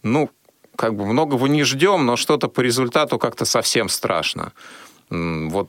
[0.03, 0.31] ну,
[0.75, 4.53] как бы многого не ждем, но что-то по результату как-то совсем страшно.
[5.11, 5.69] Вот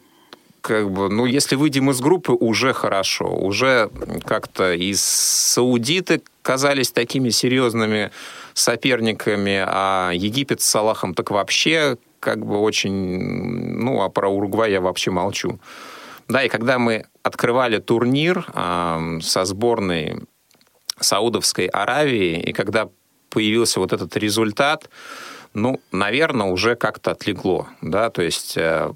[0.63, 3.26] как бы, ну, если выйдем из группы, уже хорошо.
[3.26, 3.89] Уже
[4.23, 8.12] как-то из саудиты казались такими серьезными
[8.54, 12.93] соперниками, а Египет с Салахом так вообще как бы очень...
[12.93, 15.60] Ну, а про Уругвай я вообще молчу.
[16.30, 20.21] Да, и когда мы открывали турнир э, со сборной
[20.97, 22.88] Саудовской Аравии, и когда
[23.30, 24.89] появился вот этот результат,
[25.54, 28.93] ну, наверное, уже как-то отлегло, да, то есть э,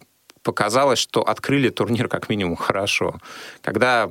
[0.47, 3.15] показалось, что открыли турнир как минимум хорошо.
[3.61, 4.09] Когда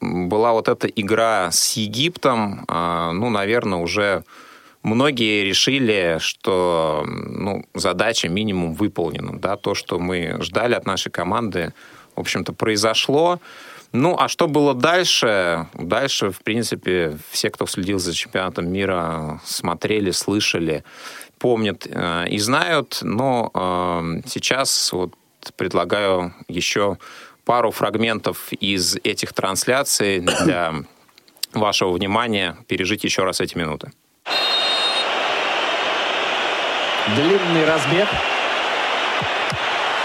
[0.00, 4.24] была вот эта игра с Египтом, э, ну, наверное, уже
[4.82, 11.74] многие решили, что ну, задача минимум выполнена, да, то, что мы ждали от нашей команды,
[12.14, 13.38] в общем-то, произошло.
[13.92, 15.66] Ну, а что было дальше?
[15.74, 20.82] Дальше, в принципе, все, кто следил за чемпионатом мира, смотрели, слышали,
[21.38, 23.00] помнят э, и знают.
[23.02, 25.12] Но э, сейчас вот
[25.54, 26.98] предлагаю еще
[27.44, 30.74] пару фрагментов из этих трансляций для
[31.52, 33.92] вашего внимания пережить еще раз эти минуты.
[37.14, 38.08] Длинный разбег.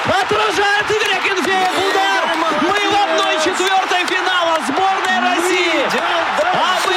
[0.05, 2.23] Отражает Игорь Акинфеев удар!
[2.61, 4.57] Мы в одной четвертой финала.
[4.67, 6.21] Сборная России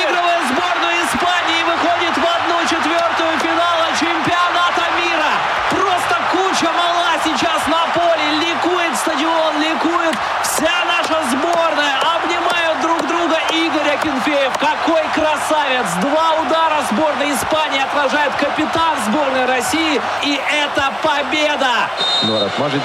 [0.05, 5.31] обыгрывая сборную Испании выходит в одну четвертую финала чемпионата мира.
[5.71, 8.27] Просто куча мала сейчас на поле.
[8.41, 11.97] Ликует стадион, ликует вся наша сборная.
[12.17, 14.53] Обнимают друг друга Игорь Акинфеев.
[14.59, 15.03] Какой
[15.45, 15.87] красавец!
[16.01, 20.01] Два удара сборной Испании отражает капитан сборной России.
[20.23, 21.89] И это победа!
[22.23, 22.83] Норат Мажич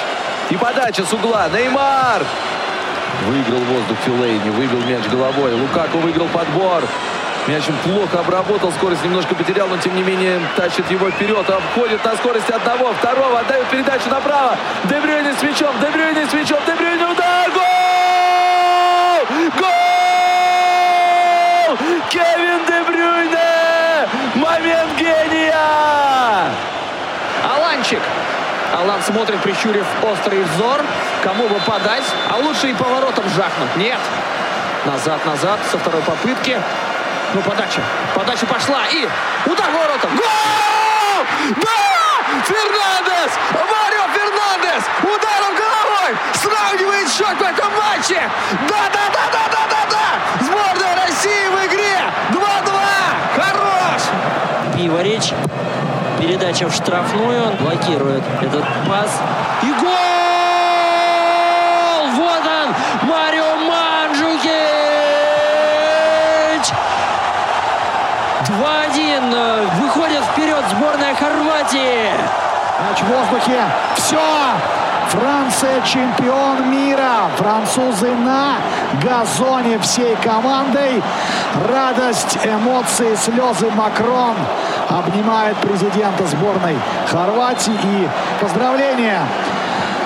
[0.49, 1.47] и подача с угла.
[1.49, 2.23] Неймар!
[3.25, 5.53] Выиграл воздух Филейни, выбил мяч головой.
[5.53, 6.83] Лукаку выиграл подбор.
[7.47, 11.49] Мяч плохо обработал, скорость немножко потерял, но тем не менее тащит его вперед.
[11.49, 14.55] Обходит на скорости одного, второго, отдает передачу направо.
[14.85, 17.49] Дебрюйне с мячом, Дебрюйне с мячом, Дебрюйне удар!
[17.51, 17.61] Гол!
[19.57, 19.78] Гол!
[22.10, 24.08] Кевин Дебрюйне!
[24.36, 25.55] Момент гения!
[27.43, 28.01] Аланчик
[28.73, 30.82] Алан смотрит, прищурив острый взор.
[31.23, 32.03] Кому бы подать?
[32.29, 33.75] А лучше и поворотом жахнуть.
[33.75, 33.99] Нет.
[34.86, 36.60] Назад, назад, со второй попытки.
[37.34, 37.82] Ну, подача.
[38.15, 38.86] Подача пошла.
[38.91, 39.08] И
[39.45, 40.15] удар воротом.
[40.15, 41.25] Гол!
[41.58, 41.89] Да!
[42.45, 43.32] Фернандес!
[43.53, 44.84] Марио Фернандес!
[45.03, 46.17] Ударом головой!
[46.34, 48.29] Сравнивает счет в этом матче!
[48.67, 50.48] Да-да-да-да-да-да-да!
[51.19, 51.99] России в игре!
[52.32, 52.39] 2-2!
[53.36, 54.01] Хорош!
[54.73, 55.34] Пиворич
[56.17, 57.47] Передача в штрафную.
[57.47, 59.19] Он блокирует этот пас.
[59.63, 59.89] И гол!
[62.15, 62.73] Вот он!
[63.10, 64.49] Марио Манджукич!
[68.45, 69.67] 2-1.
[69.82, 72.12] Выходит вперед сборная Хорватии.
[72.88, 73.62] Мяч в воздухе.
[73.95, 74.21] Все!
[75.09, 77.29] Франция чемпион мира.
[77.35, 78.57] Французы на
[79.03, 81.01] газоне всей командой.
[81.67, 84.35] Радость, эмоции, слезы Макрон
[84.87, 86.75] обнимает президента сборной
[87.07, 87.73] Хорватии.
[87.73, 88.07] И
[88.39, 89.21] поздравления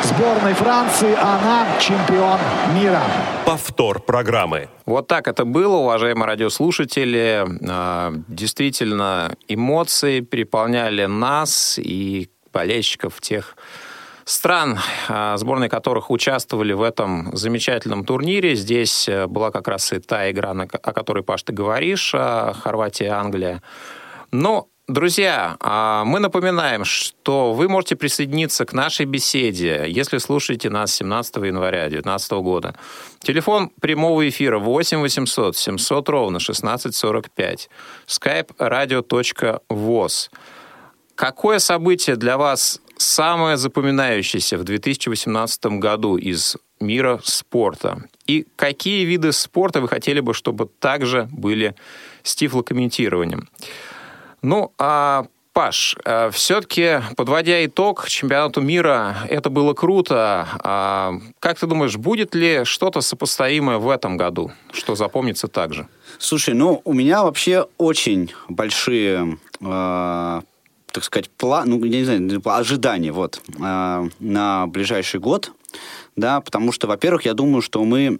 [0.04, 1.14] сборной Франции.
[1.16, 2.40] Она чемпион
[2.74, 3.02] мира.
[3.46, 4.70] Повтор программы.
[4.86, 7.46] Вот так это было, уважаемые радиослушатели.
[7.70, 13.58] А, действительно, эмоции переполняли нас и болельщиков тех
[14.26, 18.56] стран, а, сборные которых участвовали в этом замечательном турнире.
[18.56, 23.62] Здесь э, была как раз и та игра, о которой, Паш, ты говоришь, а, Хорватия-Англия.
[24.32, 30.94] Но Друзья, а, мы напоминаем, что вы можете присоединиться к нашей беседе, если слушаете нас
[30.96, 32.76] 17 января 2019 года.
[33.20, 37.70] Телефон прямого эфира 8 800 700 ровно 1645.
[38.08, 40.30] skype radio.voz.
[41.16, 48.04] Какое событие для вас самое запоминающееся в 2018 году из мира спорта?
[48.26, 51.76] И какие виды спорта вы хотели бы, чтобы также были
[52.24, 53.50] с тифлокомментированием?
[54.42, 60.48] Ну, а Паш, э, все-таки, подводя итог чемпионату мира, это было круто.
[60.64, 65.88] А как ты думаешь, будет ли что-то сопоставимое в этом году, что запомнится также?
[66.18, 70.42] Слушай, ну, у меня вообще очень большие э,
[70.94, 75.52] так сказать, план, ну, я не знаю, ожидания вот, э, на ближайший год,
[76.16, 78.20] да, потому что, во-первых, я думаю, что мы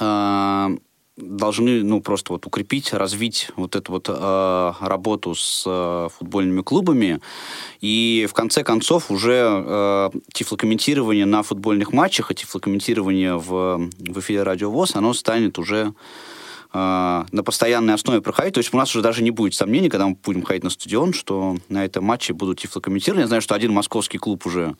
[0.00, 0.76] э,
[1.16, 7.20] должны, ну, просто вот укрепить, развить вот эту вот э, работу с э, футбольными клубами.
[7.80, 14.42] И в конце концов уже э, тифлокомментирование на футбольных матчах и тифлокомментирование в, в эфире
[14.44, 15.92] Радио ВОЗ, оно станет уже
[16.74, 18.54] на постоянной основе проходить.
[18.54, 21.12] То есть у нас уже даже не будет сомнений, когда мы будем ходить на стадион,
[21.12, 23.24] что на этом матче будут тифлокомментирования.
[23.24, 24.74] Я знаю, что один московский клуб уже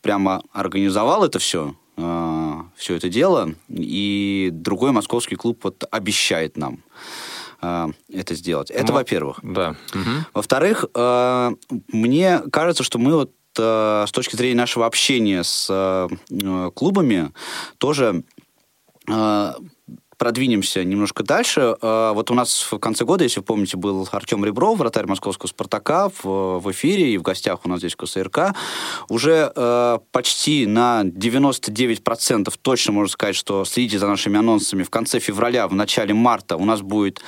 [0.00, 6.84] прямо организовал это все, э, все это дело, и другой московский клуб вот обещает нам
[7.62, 8.70] э, это сделать.
[8.70, 9.40] Это, ну, во-первых.
[9.42, 9.70] Да.
[9.92, 10.10] Угу.
[10.34, 11.50] Во-вторых, э,
[11.88, 16.08] мне кажется, что мы вот с точки зрения нашего общения с
[16.74, 17.30] клубами
[17.78, 18.24] тоже
[20.24, 21.76] продвинемся немножко дальше.
[21.82, 25.48] А, вот у нас в конце года, если вы помните, был Артем Ребров, вратарь московского
[25.48, 28.54] «Спартака» в, в эфире и в гостях у нас здесь в КСРК.
[29.10, 34.82] Уже э, почти на 99% точно можно сказать, что следите за нашими анонсами.
[34.82, 37.20] В конце февраля, в начале марта у нас будет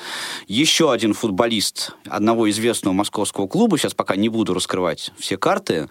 [0.47, 3.77] еще один футболист одного известного московского клуба.
[3.77, 5.87] Сейчас пока не буду раскрывать все карты.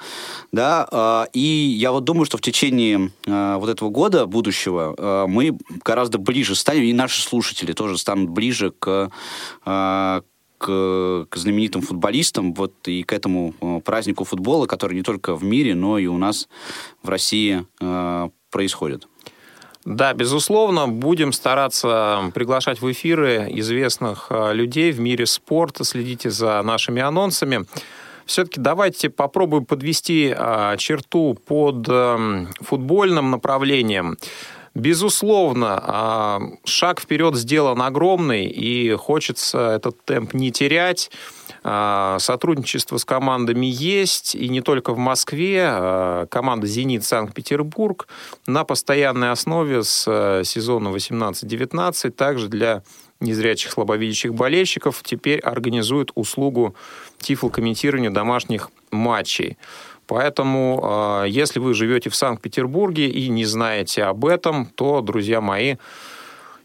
[0.51, 1.39] Да, э, и
[1.79, 6.57] я вот думаю, что в течение э, вот этого года будущего э, мы гораздо ближе
[6.57, 9.11] станем наши слушатели тоже станут ближе к
[9.65, 10.23] а,
[10.59, 15.45] к, к знаменитым футболистам, вот и к этому а, празднику футбола, который не только в
[15.45, 16.49] мире, но и у нас
[17.03, 19.07] в России э, происходит.
[19.85, 25.85] Да, безусловно, будем стараться приглашать в эфиры известных людей в мире спорта.
[25.85, 27.67] Следите за нашими анонсами.
[28.25, 30.35] Все-таки давайте попробуем подвести
[30.79, 31.87] черту под
[32.61, 34.17] футбольным направлением.
[34.77, 41.11] Безусловно, а, шаг вперед сделан огромный, и хочется этот темп не терять.
[41.64, 45.64] А, сотрудничество с командами есть, и не только в Москве.
[45.66, 48.07] А, команда «Зенит» Санкт-Петербург
[48.47, 52.83] на постоянной основе с сезона 18-19 также для
[53.18, 56.74] незрячих слабовидящих болельщиков теперь организует услугу
[57.18, 59.57] тифлокомментирования домашних матчей.
[60.07, 65.77] Поэтому, а, если вы живете в Санкт-Петербурге и не знаете об этом, то, друзья мои,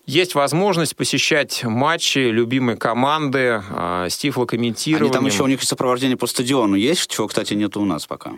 [0.05, 5.11] есть возможность посещать матчи любимой команды э, с тифлокомментированием.
[5.11, 8.31] Они там еще у них сопровождение по стадиону есть, чего, кстати, нет у нас пока.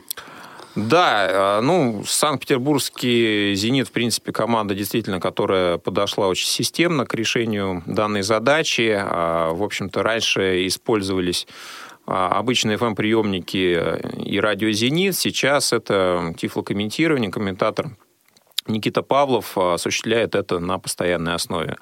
[0.76, 7.84] Да, а, ну, Санкт-Петербургский «Зенит», в принципе, команда действительно, которая подошла очень системно к решению
[7.86, 9.00] данной задачи.
[9.02, 11.48] В общем-то, раньше использовались
[12.06, 15.16] обычные FM-приемники э, и радио «Зенит».
[15.16, 17.96] Сейчас это тифлокомментирование, комментатор
[18.68, 21.78] Никита Павлов э, осуществляет это на постоянной основе.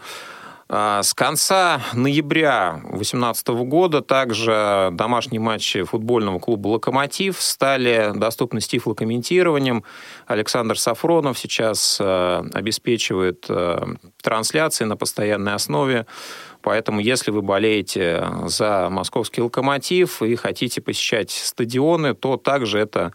[0.74, 8.68] А, с конца ноября 2018 года также домашние матчи футбольного клуба «Локомотив» стали доступны с
[8.68, 9.84] тифлокомментированием.
[10.28, 13.48] Александр Сафронов сейчас э, обеспечивает
[14.22, 16.06] трансляции на постоянной основе.
[16.62, 23.14] Поэтому, если вы болеете за московский локомотив и хотите посещать стадионы, то также это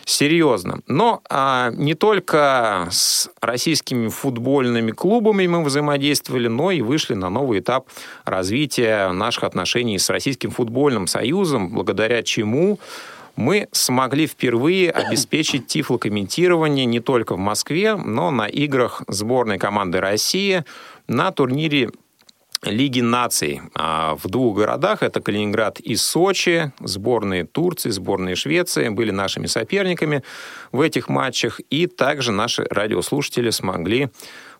[0.05, 0.79] серьезно.
[0.87, 7.59] Но а, не только с российскими футбольными клубами мы взаимодействовали, но и вышли на новый
[7.59, 7.87] этап
[8.25, 12.79] развития наших отношений с Российским футбольным союзом, благодаря чему
[13.35, 20.65] мы смогли впервые обеспечить тифлокомментирование не только в Москве, но на играх сборной команды России
[21.07, 21.91] на турнире
[22.63, 29.09] Лиги наций а, в двух городах, это Калининград и Сочи, сборные Турции, сборные Швеции были
[29.09, 30.23] нашими соперниками
[30.71, 34.11] в этих матчах, и также наши радиослушатели смогли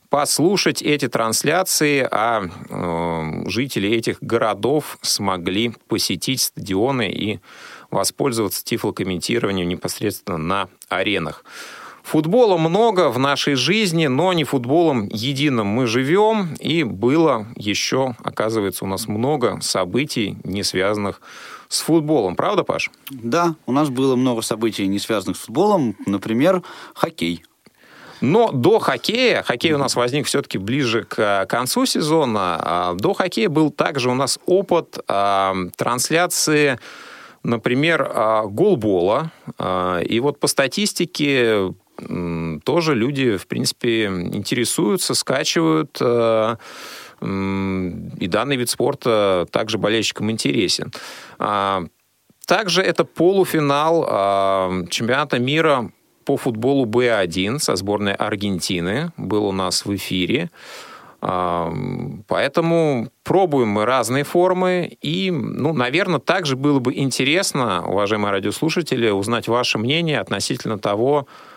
[0.09, 7.39] послушать эти трансляции, а э, жители этих городов смогли посетить стадионы и
[7.91, 11.45] воспользоваться тифлокомментированием непосредственно на аренах.
[12.03, 16.55] Футбола много в нашей жизни, но не футболом единым мы живем.
[16.59, 21.21] И было еще, оказывается, у нас много событий, не связанных
[21.69, 22.35] с футболом.
[22.35, 22.91] Правда, Паш?
[23.09, 25.95] Да, у нас было много событий, не связанных с футболом.
[26.05, 27.43] Например, хоккей.
[28.19, 33.49] Но до хоккея, хоккей у нас возник все-таки ближе к концу сезона, а до хоккея
[33.49, 36.79] был также у нас опыт а, трансляции
[37.43, 39.31] например, а, голбола.
[40.05, 41.73] И вот по статистике
[42.63, 45.99] тоже люди, в принципе, интересуются, скачивают.
[46.01, 50.91] И данный вид спорта также болельщикам интересен.
[52.47, 55.91] Также это полуфинал чемпионата мира
[56.25, 60.49] по футболу Б1 со сборной Аргентины был у нас в эфире.
[61.19, 64.97] Поэтому пробуем мы разные формы.
[65.01, 71.50] И, ну, наверное, также было бы интересно, уважаемые радиослушатели, узнать ваше мнение относительно того, а,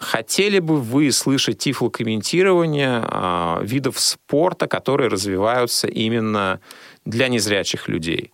[0.00, 6.60] хотели бы вы слышать тифлокомментирование а, видов спорта, которые развиваются именно
[7.04, 8.32] для незрячих людей?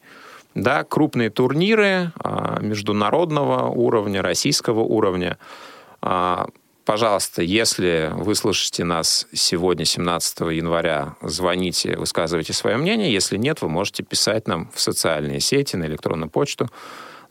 [0.54, 5.38] Да, крупные турниры а, международного уровня, российского уровня.
[6.00, 6.48] А,
[6.84, 13.12] пожалуйста, если вы слышите нас сегодня, 17 января, звоните, высказывайте свое мнение.
[13.12, 16.68] Если нет, вы можете писать нам в социальные сети, на электронную почту.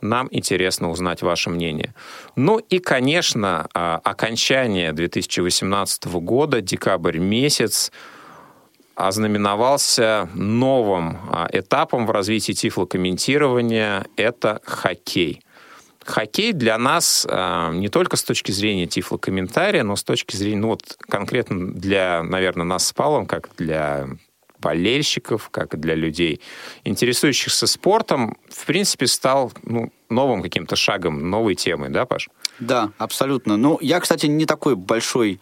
[0.03, 1.93] Нам интересно узнать ваше мнение.
[2.35, 7.91] Ну и, конечно, а, окончание 2018 года, декабрь месяц,
[8.95, 15.41] ознаменовался новым а, этапом в развитии тифлокомментирования– это хоккей.
[16.03, 20.67] Хоккей для нас а, не только с точки зрения тифлокомментария, но с точки зрения, ну
[20.67, 24.09] вот конкретно для, наверное, нас с Павлом, как для
[24.63, 26.39] болельщиков, как и для людей,
[26.85, 32.29] интересующихся спортом, в принципе, стал ну, новым каким-то шагом, новой темой, да, Паш?
[32.59, 33.57] Да, абсолютно.
[33.57, 35.39] Ну, я, кстати, не такой большой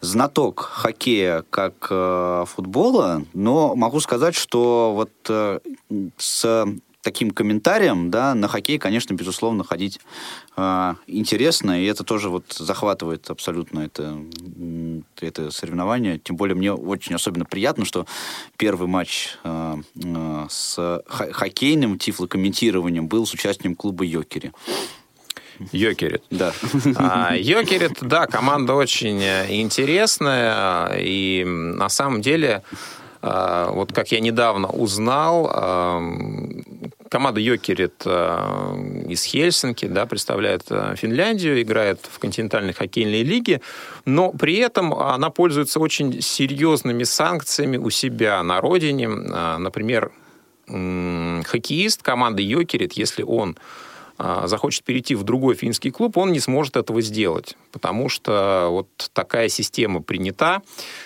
[0.00, 5.58] знаток хоккея, как э, футбола, но могу сказать, что вот э,
[6.16, 6.66] с
[7.02, 10.00] таким комментарием, да, на хоккей, конечно, безусловно, ходить
[10.56, 14.18] э, интересно, и это тоже вот захватывает абсолютно это,
[15.20, 16.18] это соревнование.
[16.18, 18.06] Тем более мне очень особенно приятно, что
[18.56, 24.52] первый матч э, э, с хоккейным тифлокомментированием был с участием клуба «Йокери».
[25.70, 26.24] Йокерит.
[26.30, 26.52] Да.
[26.96, 32.62] А, Йокерит, да, команда очень интересная, и на самом деле
[33.22, 36.02] вот как я недавно узнал, а,
[37.08, 38.74] команда Йокерит а,
[39.08, 40.64] из Хельсинки да, представляет
[40.96, 43.60] Финляндию, играет в континентальной хоккейной лиге,
[44.04, 49.08] но при этом она пользуется очень серьезными санкциями у себя на родине.
[49.08, 50.10] Например,
[50.66, 53.81] хоккеист команды Йокерит, если он а,
[54.44, 59.48] захочет перейти в другой финский клуб, он не сможет этого сделать, потому что вот такая
[59.48, 60.62] система принята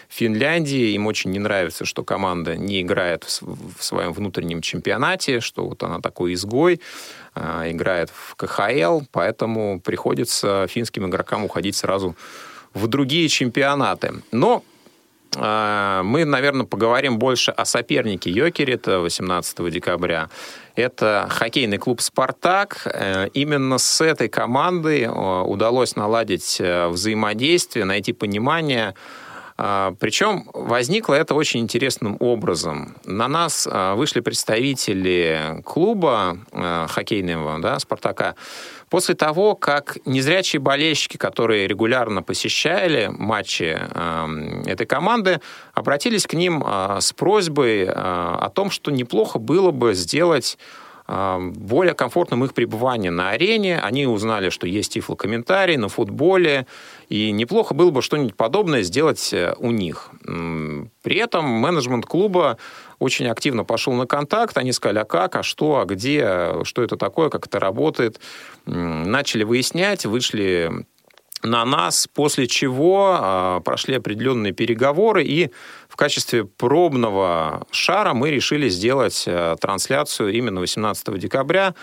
[0.09, 0.93] в Финляндии.
[0.93, 6.01] Им очень не нравится, что команда не играет в своем внутреннем чемпионате, что вот она
[6.01, 6.81] такой изгой,
[7.35, 12.17] а, играет в КХЛ, поэтому приходится финским игрокам уходить сразу
[12.75, 14.15] в другие чемпионаты.
[14.33, 14.76] Но а,
[15.37, 20.29] мы, наверное, поговорим больше о сопернике Йокерита 18 декабря.
[20.77, 22.83] Это хоккейный клуб «Спартак».
[22.85, 28.95] Э, именно с этой командой э, удалось наладить э, взаимодействие, найти понимание,
[29.57, 32.95] причем возникло это очень интересным образом.
[33.07, 36.37] На нас вышли представители клуба
[36.89, 38.35] хоккейного, да, «Спартака»,
[38.89, 45.41] После того, как незрячие болельщики, которые регулярно посещали матчи э, этой команды,
[45.75, 50.57] обратились к ним э, с просьбой э, о том, что неплохо было бы сделать
[51.09, 53.79] более комфортным их пребывание на арене.
[53.79, 56.67] Они узнали, что есть тифлокомментарий на футболе,
[57.09, 60.11] и неплохо было бы что-нибудь подобное сделать э, у них.
[60.23, 62.59] При этом менеджмент клуба
[62.99, 64.57] очень активно пошел на контакт.
[64.57, 68.21] Они сказали, а как, а что, а где, что это такое, как это работает.
[68.65, 70.87] Начали выяснять, вышли
[71.43, 75.51] на нас, после чего э, прошли определенные переговоры, и
[75.89, 81.75] в качестве пробного шара мы решили сделать э, трансляцию именно 18 декабря.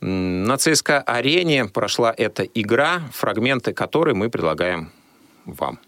[0.00, 4.90] На ЦСКА-арене прошла эта игра, фрагменты которой мы предлагаем
[5.44, 5.78] вам.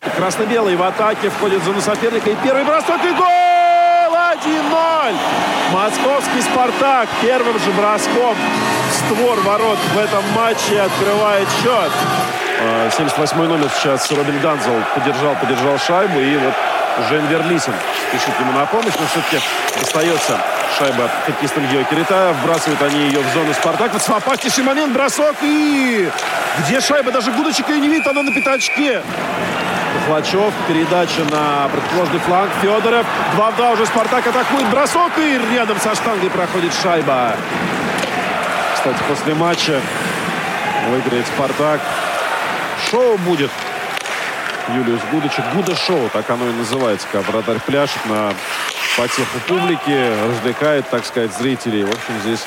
[0.00, 2.30] Красно-белый в атаке входит в зону соперника.
[2.30, 3.26] И первый бросок и гол!
[4.08, 5.14] 1-0!
[5.72, 8.36] Московский «Спартак» первым же броском
[8.90, 11.90] в створ ворот в этом матче открывает счет.
[12.96, 16.20] 78 а, номер сейчас Робин Ганзел поддержал, поддержал шайбу.
[16.20, 16.54] И вот
[17.08, 17.74] Жен Верлисин
[18.08, 19.44] спешит ему на помощь, но все-таки
[19.80, 20.38] остается
[20.78, 22.34] шайба хоккеистам Йокерита.
[22.40, 23.92] Вбрасывают они ее в зону Спартак.
[23.92, 26.08] Вот опаснейший момент, бросок и...
[26.60, 27.10] Где шайба?
[27.10, 29.02] Даже Гудочек ее не видит, она на пятачке.
[30.06, 32.50] Хлачев, передача на противоположный фланг.
[32.62, 33.06] Федоров.
[33.34, 34.68] Два в два уже Спартак атакует.
[34.70, 37.34] Бросок и рядом со штангой проходит шайба.
[38.74, 39.80] Кстати, после матча
[40.88, 41.80] выиграет Спартак.
[42.90, 43.50] Шоу будет.
[44.68, 45.44] Юлиус Гудочек.
[45.54, 48.32] Гуда-шоу, так оно и называется, когда вратарь пляшет на
[48.96, 51.84] потеху публики, развлекает, так сказать, зрителей.
[51.84, 52.40] В общем, здесь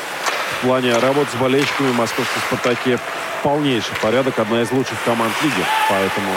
[0.59, 2.99] в плане работы с болельщиками в московском «Спартаке»
[3.41, 4.37] полнейший порядок.
[4.37, 5.65] Одна из лучших команд лиги.
[5.89, 6.29] Поэтому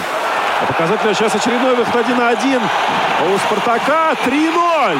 [0.66, 4.14] показатель сейчас очередной выход 1 на 1 у «Спартака».
[4.24, 4.98] 3-0.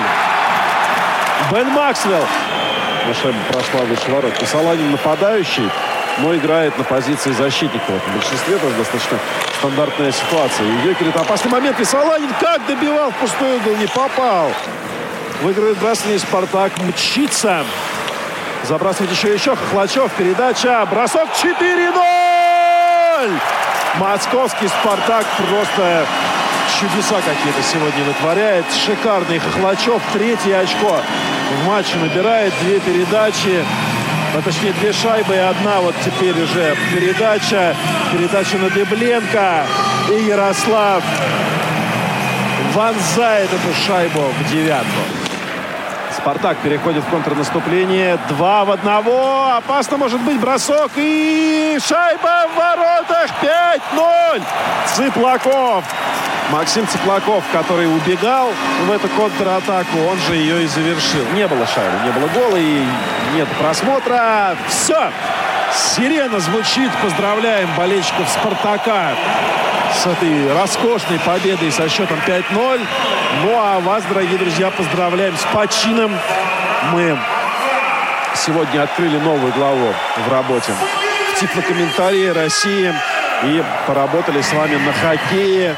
[1.50, 2.24] Бен Максвелл.
[3.12, 4.32] Шайба прошла выше ворот.
[4.34, 5.70] Кисаланин нападающий,
[6.18, 7.84] но играет на позиции защитника.
[7.86, 9.18] В этом большинстве тоже достаточно
[9.58, 10.66] стандартная ситуация.
[10.66, 11.78] И Йокерит опасный момент.
[11.80, 14.50] И Саланин как добивал в пустой угол, не попал.
[15.42, 16.72] Выигрывает бросание Спартак.
[16.78, 17.64] Мчится.
[18.62, 19.54] Забрасывает еще еще.
[19.54, 20.10] Хохлачев.
[20.12, 20.86] Передача.
[20.90, 23.30] Бросок 4-0.
[23.98, 26.06] Московский Спартак просто
[26.80, 28.64] чудеса какие-то сегодня вытворяет.
[28.72, 30.02] Шикарный Хохлачев.
[30.12, 31.00] Третье очко
[31.50, 32.52] в матче набирает.
[32.62, 33.64] Две передачи.
[34.36, 37.76] А точнее, две шайбы и одна вот теперь уже передача.
[38.12, 39.64] Передача на Дебленко.
[40.10, 41.04] И Ярослав
[42.74, 45.23] вонзает эту шайбу в девятку.
[46.24, 48.18] Спартак переходит в контрнаступление.
[48.30, 49.56] Два в одного.
[49.58, 50.90] Опасно может быть бросок.
[50.96, 53.30] И шайба в воротах.
[53.42, 54.42] 5-0.
[54.94, 55.84] Цыплаков.
[56.50, 58.48] Максим Цыплаков, который убегал
[58.86, 61.26] в эту контратаку, он же ее и завершил.
[61.34, 62.86] Не было шайбы, не было гола и
[63.34, 64.56] нет просмотра.
[64.66, 65.10] Все.
[65.74, 66.90] Сирена звучит.
[67.02, 69.16] Поздравляем болельщиков «Спартака»
[69.92, 72.80] с этой роскошной победой со счетом 5-0.
[73.42, 76.12] Ну а вас, дорогие друзья, поздравляем с почином.
[76.92, 77.18] Мы
[78.36, 82.92] сегодня открыли новую главу в работе в тифлокомментарии России
[83.44, 85.76] и поработали с вами на хоккее.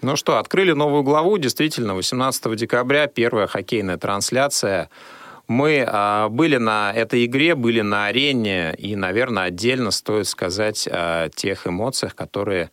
[0.00, 1.36] Ну что, открыли новую главу.
[1.38, 4.88] Действительно, 18 декабря первая хоккейная трансляция
[5.48, 11.28] мы а, были на этой игре, были на арене, и, наверное, отдельно стоит сказать о
[11.34, 12.70] тех эмоциях, которые,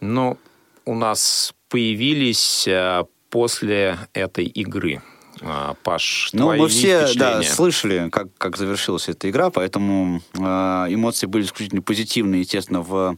[0.00, 0.38] ну,
[0.84, 5.02] у нас появились а, после этой игры.
[5.42, 11.26] А, Паш, ну, мы все да, слышали, как, как завершилась эта игра, поэтому э, эмоции
[11.26, 13.16] были исключительно позитивные, естественно, в Э,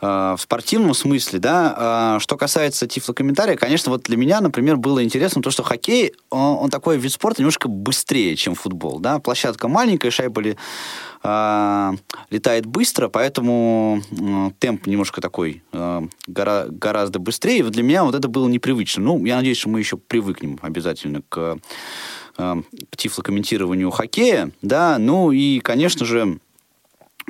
[0.00, 2.16] в спортивном смысле, да.
[2.16, 6.58] Э, что касается тифлокомментария, конечно, вот для меня, например, было интересно то, что хоккей, он,
[6.64, 9.18] он такой вид спорта немножко быстрее, чем футбол, да.
[9.18, 10.56] Площадка маленькая, шайба ли,
[11.22, 11.92] э,
[12.30, 17.62] летает быстро, поэтому э, темп немножко такой э, гора, гораздо быстрее.
[17.62, 19.04] Вот для меня вот это было непривычно.
[19.04, 21.58] Ну, я надеюсь, что мы еще привыкнем обязательно к,
[22.38, 24.98] э, к тифлокомментированию хоккея, да.
[24.98, 26.45] Ну и, конечно же, э,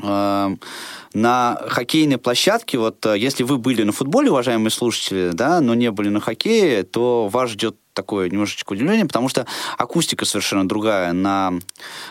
[0.03, 5.91] на хоккейной площадке, вот э, если вы были на футболе, уважаемые слушатели, да, но не
[5.91, 9.47] были на хоккее, то вас ждет такое немножечко удивление, потому что
[9.79, 11.55] акустика совершенно другая на,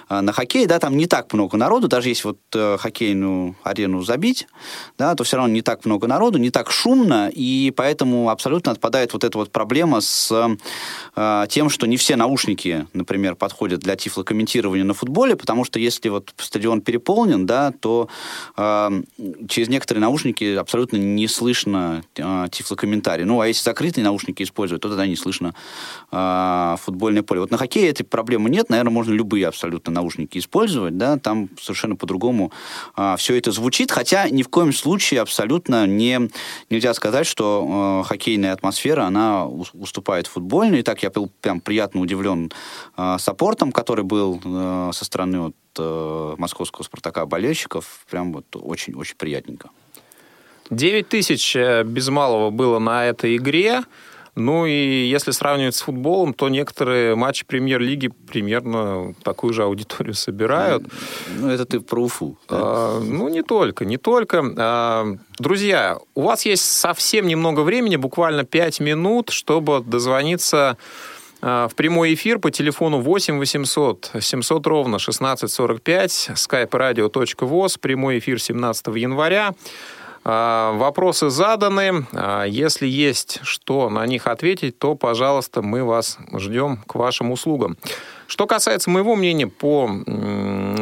[0.10, 4.02] э, на хоккее, да, там не так много народу, даже если вот э, хоккейную арену
[4.02, 4.48] забить,
[4.98, 9.14] да, то все равно не так много народу, не так шумно, и поэтому абсолютно отпадает
[9.14, 10.58] вот эта вот проблема с
[11.16, 16.10] э, тем, что не все наушники, например, подходят для тифлокомментирования на футболе, потому что если
[16.10, 18.10] вот стадион переполнен, да, то
[18.58, 19.02] э,
[19.48, 23.26] через некоторые наушники абсолютно не слышно э, тифлокомментарий.
[23.26, 25.54] Ну, а если закрытые наушники используют, то тогда не слышно
[26.12, 27.42] э, футбольное поле.
[27.42, 31.96] Вот на хоккее этой проблемы нет, наверное, можно любые абсолютно наушники использовать, да, там совершенно
[31.96, 32.52] по-другому
[32.98, 36.30] э, а, все это звучит, хотя ни в коем случае абсолютно не,
[36.70, 40.80] нельзя сказать, что э, хоккейная атмосфера, она уступает футбольной.
[40.80, 42.52] И так я был прям приятно удивлен
[42.98, 48.06] э, саппортом, который был э, со стороны вот, э, московского «Спартака» болельщиков.
[48.10, 49.70] Прям вот очень-очень приятненько.
[50.70, 53.84] 9 тысяч э, без малого было на этой игре.
[54.36, 60.84] Ну и если сравнивать с футболом, то некоторые матчи премьер-лиги примерно такую же аудиторию собирают.
[61.40, 62.38] Ну, это ты про Уфу.
[62.50, 62.58] Да?
[62.60, 64.44] А, ну, не только, не только.
[64.58, 70.78] А, друзья, у вас есть совсем немного времени, буквально 5 минут, чтобы дозвониться
[71.42, 78.88] а, в прямой эфир по телефону 8 800 700 ровно 1645, skype-radio.voz, прямой эфир 17
[78.96, 79.54] января.
[80.28, 82.08] А, вопросы заданы.
[82.12, 87.78] А, если есть что на них ответить, то, пожалуйста, мы вас ждем к вашим услугам.
[88.26, 89.88] Что касается моего мнения по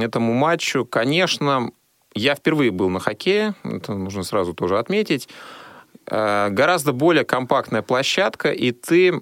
[0.01, 1.71] этому матчу, конечно,
[2.15, 5.27] я впервые был на хоккее, это нужно сразу тоже отметить.
[6.05, 9.21] э, гораздо более компактная площадка, и ты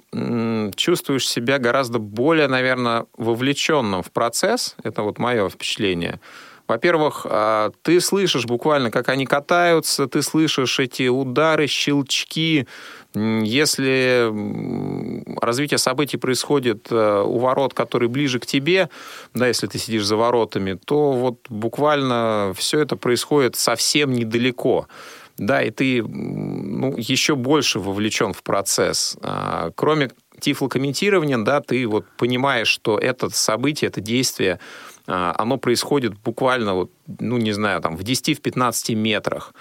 [0.75, 4.75] чувствуешь себя гораздо более, наверное, вовлеченным в процесс.
[4.83, 6.19] Это вот мое впечатление.
[6.71, 12.65] Во-первых, э, ты слышишь буквально, как они катаются, ты слышишь эти удары, щелчки,
[13.13, 14.31] если
[15.41, 18.89] развитие событий происходит э, у ворот, которые ближе к тебе,
[19.33, 24.87] да, если ты сидишь за воротами, то вот буквально все это происходит совсем недалеко.
[25.37, 29.17] Да, и ты ну, еще больше вовлечен в процесс.
[29.21, 34.59] А, кроме тифлокомментирования, да, ты вот понимаешь, что это событие, это действие, а,
[35.11, 39.53] оно происходит буквально, вот, ну, не знаю, там, в 10-15 метрах.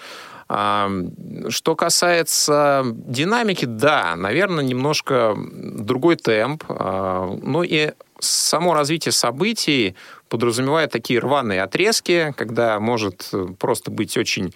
[0.47, 6.65] Что касается динамики, да, наверное, немножко другой темп.
[6.67, 9.95] А, ну и само развитие событий
[10.27, 14.53] подразумевает такие рваные отрезки, когда может просто быть очень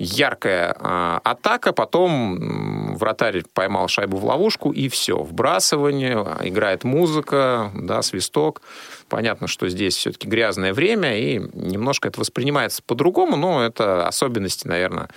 [0.00, 8.00] яркая а, атака, потом вратарь поймал шайбу в ловушку, и все, вбрасывание, играет музыка, да,
[8.00, 8.62] свисток.
[9.10, 15.10] Понятно, что здесь все-таки грязное время, и немножко это воспринимается по-другому, но это особенности, наверное,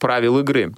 [0.00, 0.72] правил игры.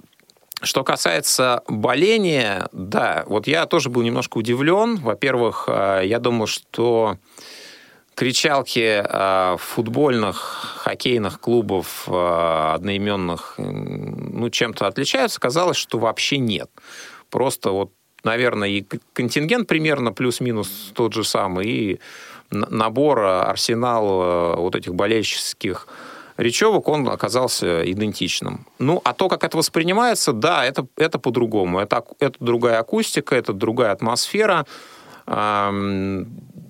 [0.61, 4.97] Что касается боления, да, вот я тоже был немножко удивлен.
[4.97, 7.17] Во-первых, а, я думал, что
[8.17, 10.37] кричалки э, футбольных,
[10.83, 16.67] хоккейных клубов э, одноименных ну, чем-то отличаются, казалось, что вообще нет.
[17.29, 17.91] Просто вот,
[18.23, 21.99] наверное, и контингент примерно плюс-минус тот же самый, и
[22.49, 25.87] набор, арсенал э, вот этих болельческих
[26.37, 28.65] речевок, он оказался идентичным.
[28.79, 31.79] Ну, а то, как это воспринимается, да, это, это по-другому.
[31.79, 34.65] Это, это другая акустика, это другая атмосфера.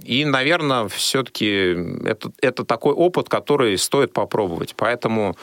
[0.07, 4.73] И, наверное, все-таки это, это такой опыт, который стоит попробовать.
[4.77, 5.35] Поэтому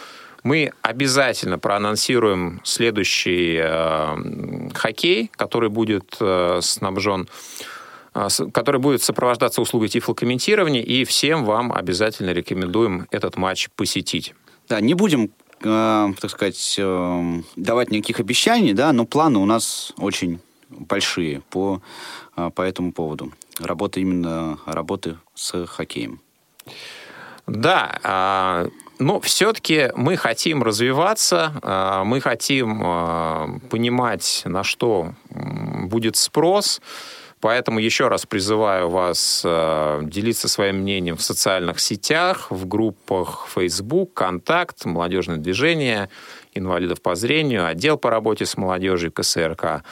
[0.43, 7.29] мы обязательно проанонсируем следующий э, хоккей, который будет э, снабжен
[8.15, 14.35] э, который будет сопровождаться услугой тифлокомментирования, и всем вам обязательно рекомендуем этот матч посетить.
[14.71, 15.31] Да, не будем,
[15.63, 20.41] э, так сказать, э, давать никаких обещаний, да, но планы у нас очень
[20.71, 21.83] большие по,
[22.39, 26.21] э, по этому поводу работы именно работы с хоккеем.
[27.47, 36.17] Да, а, но все-таки мы хотим развиваться, а, мы хотим а, понимать, на что будет
[36.17, 36.81] спрос.
[37.41, 44.87] Поэтому еще раз призываю вас делиться своим мнением в социальных сетях, в группах Facebook, Контакт,
[44.87, 46.09] Молодежное движение,
[46.55, 49.83] инвалидов по зрению, отдел по работе с молодежью КСРК.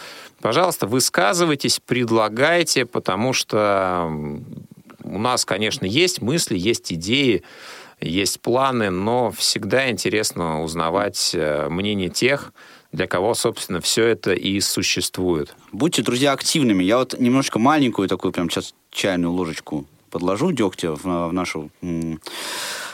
[0.43, 4.11] Пожалуйста, высказывайтесь, предлагайте, потому что
[5.05, 7.45] у нас, конечно, есть мысли, есть идеи,
[8.01, 12.53] есть планы, но всегда интересно узнавать э, мнение тех,
[12.90, 15.55] для кого, собственно, все это и существует.
[15.70, 16.82] Будьте, друзья, активными.
[16.82, 21.71] Я вот немножко маленькую такую прям сейчас чайную ложечку подложу дегтя в, в нашу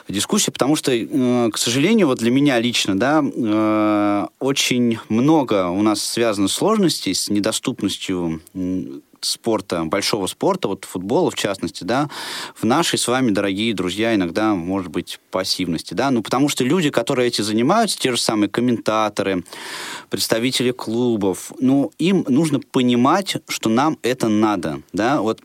[0.08, 5.82] дискуссии, потому что, э, к сожалению, вот для меня лично, да, э, очень много у
[5.82, 8.40] нас связано сложностей с недоступностью
[9.20, 12.08] спорта, большого спорта, вот футбола в частности, да,
[12.54, 16.90] в нашей с вами, дорогие друзья, иногда, может быть, пассивности, да, ну, потому что люди,
[16.90, 19.44] которые эти занимаются, те же самые комментаторы,
[20.08, 25.40] представители клубов, ну, им нужно понимать, что нам это надо, да, вот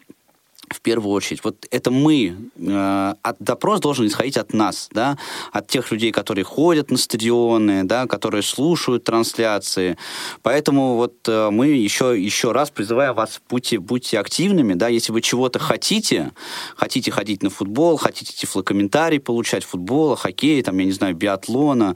[0.74, 1.44] в первую очередь.
[1.44, 2.36] Вот это мы.
[2.58, 5.18] Э, от, допрос должен исходить от нас, да,
[5.52, 9.98] от тех людей, которые ходят на стадионы, да, которые слушают трансляции.
[10.42, 15.22] Поэтому вот э, мы еще, еще раз призываем вас, будьте, будьте активными, да, если вы
[15.22, 16.32] чего-то хотите,
[16.76, 21.96] хотите ходить на футбол, хотите тифлокомментарий получать футбола, хоккея, там, я не знаю, биатлона,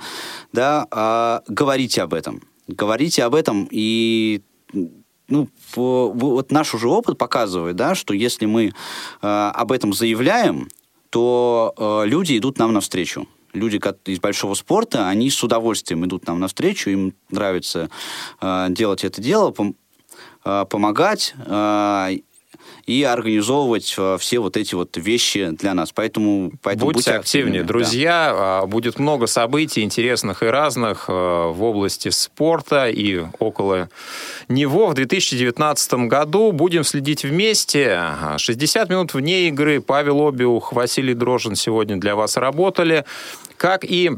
[0.53, 2.41] да, э, говорите об этом.
[2.67, 4.41] Говорите об этом и
[5.29, 8.71] ну, вот наш уже опыт показывает, да, что если мы э,
[9.21, 10.69] об этом заявляем,
[11.09, 13.27] то э, люди идут нам навстречу.
[13.53, 17.89] Люди из большого спорта, они с удовольствием идут нам навстречу, им нравится
[18.41, 19.75] э, делать это дело, пом
[20.45, 21.33] э, помогать.
[21.45, 22.09] Э,
[22.85, 25.91] и организовывать э, все вот эти вот вещи для нас.
[25.91, 28.61] Поэтому, поэтому будьте, будьте активнее, друзья.
[28.61, 28.67] Да.
[28.67, 33.89] Будет много событий интересных и разных э, в области спорта и около
[34.47, 34.87] него.
[34.87, 38.01] В 2019 году будем следить вместе.
[38.37, 39.81] 60 минут вне игры.
[39.81, 43.05] Павел Обиух, Василий Дрожин сегодня для вас работали.
[43.57, 44.11] Как и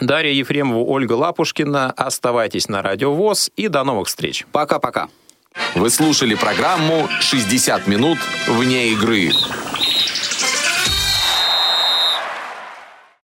[0.00, 1.90] Дарья Ефремова, Ольга Лапушкина.
[1.90, 4.46] Оставайтесь на Радио ВОЗ и до новых встреч.
[4.52, 5.08] Пока-пока.
[5.74, 9.30] Вы слушали программу «60 минут вне игры».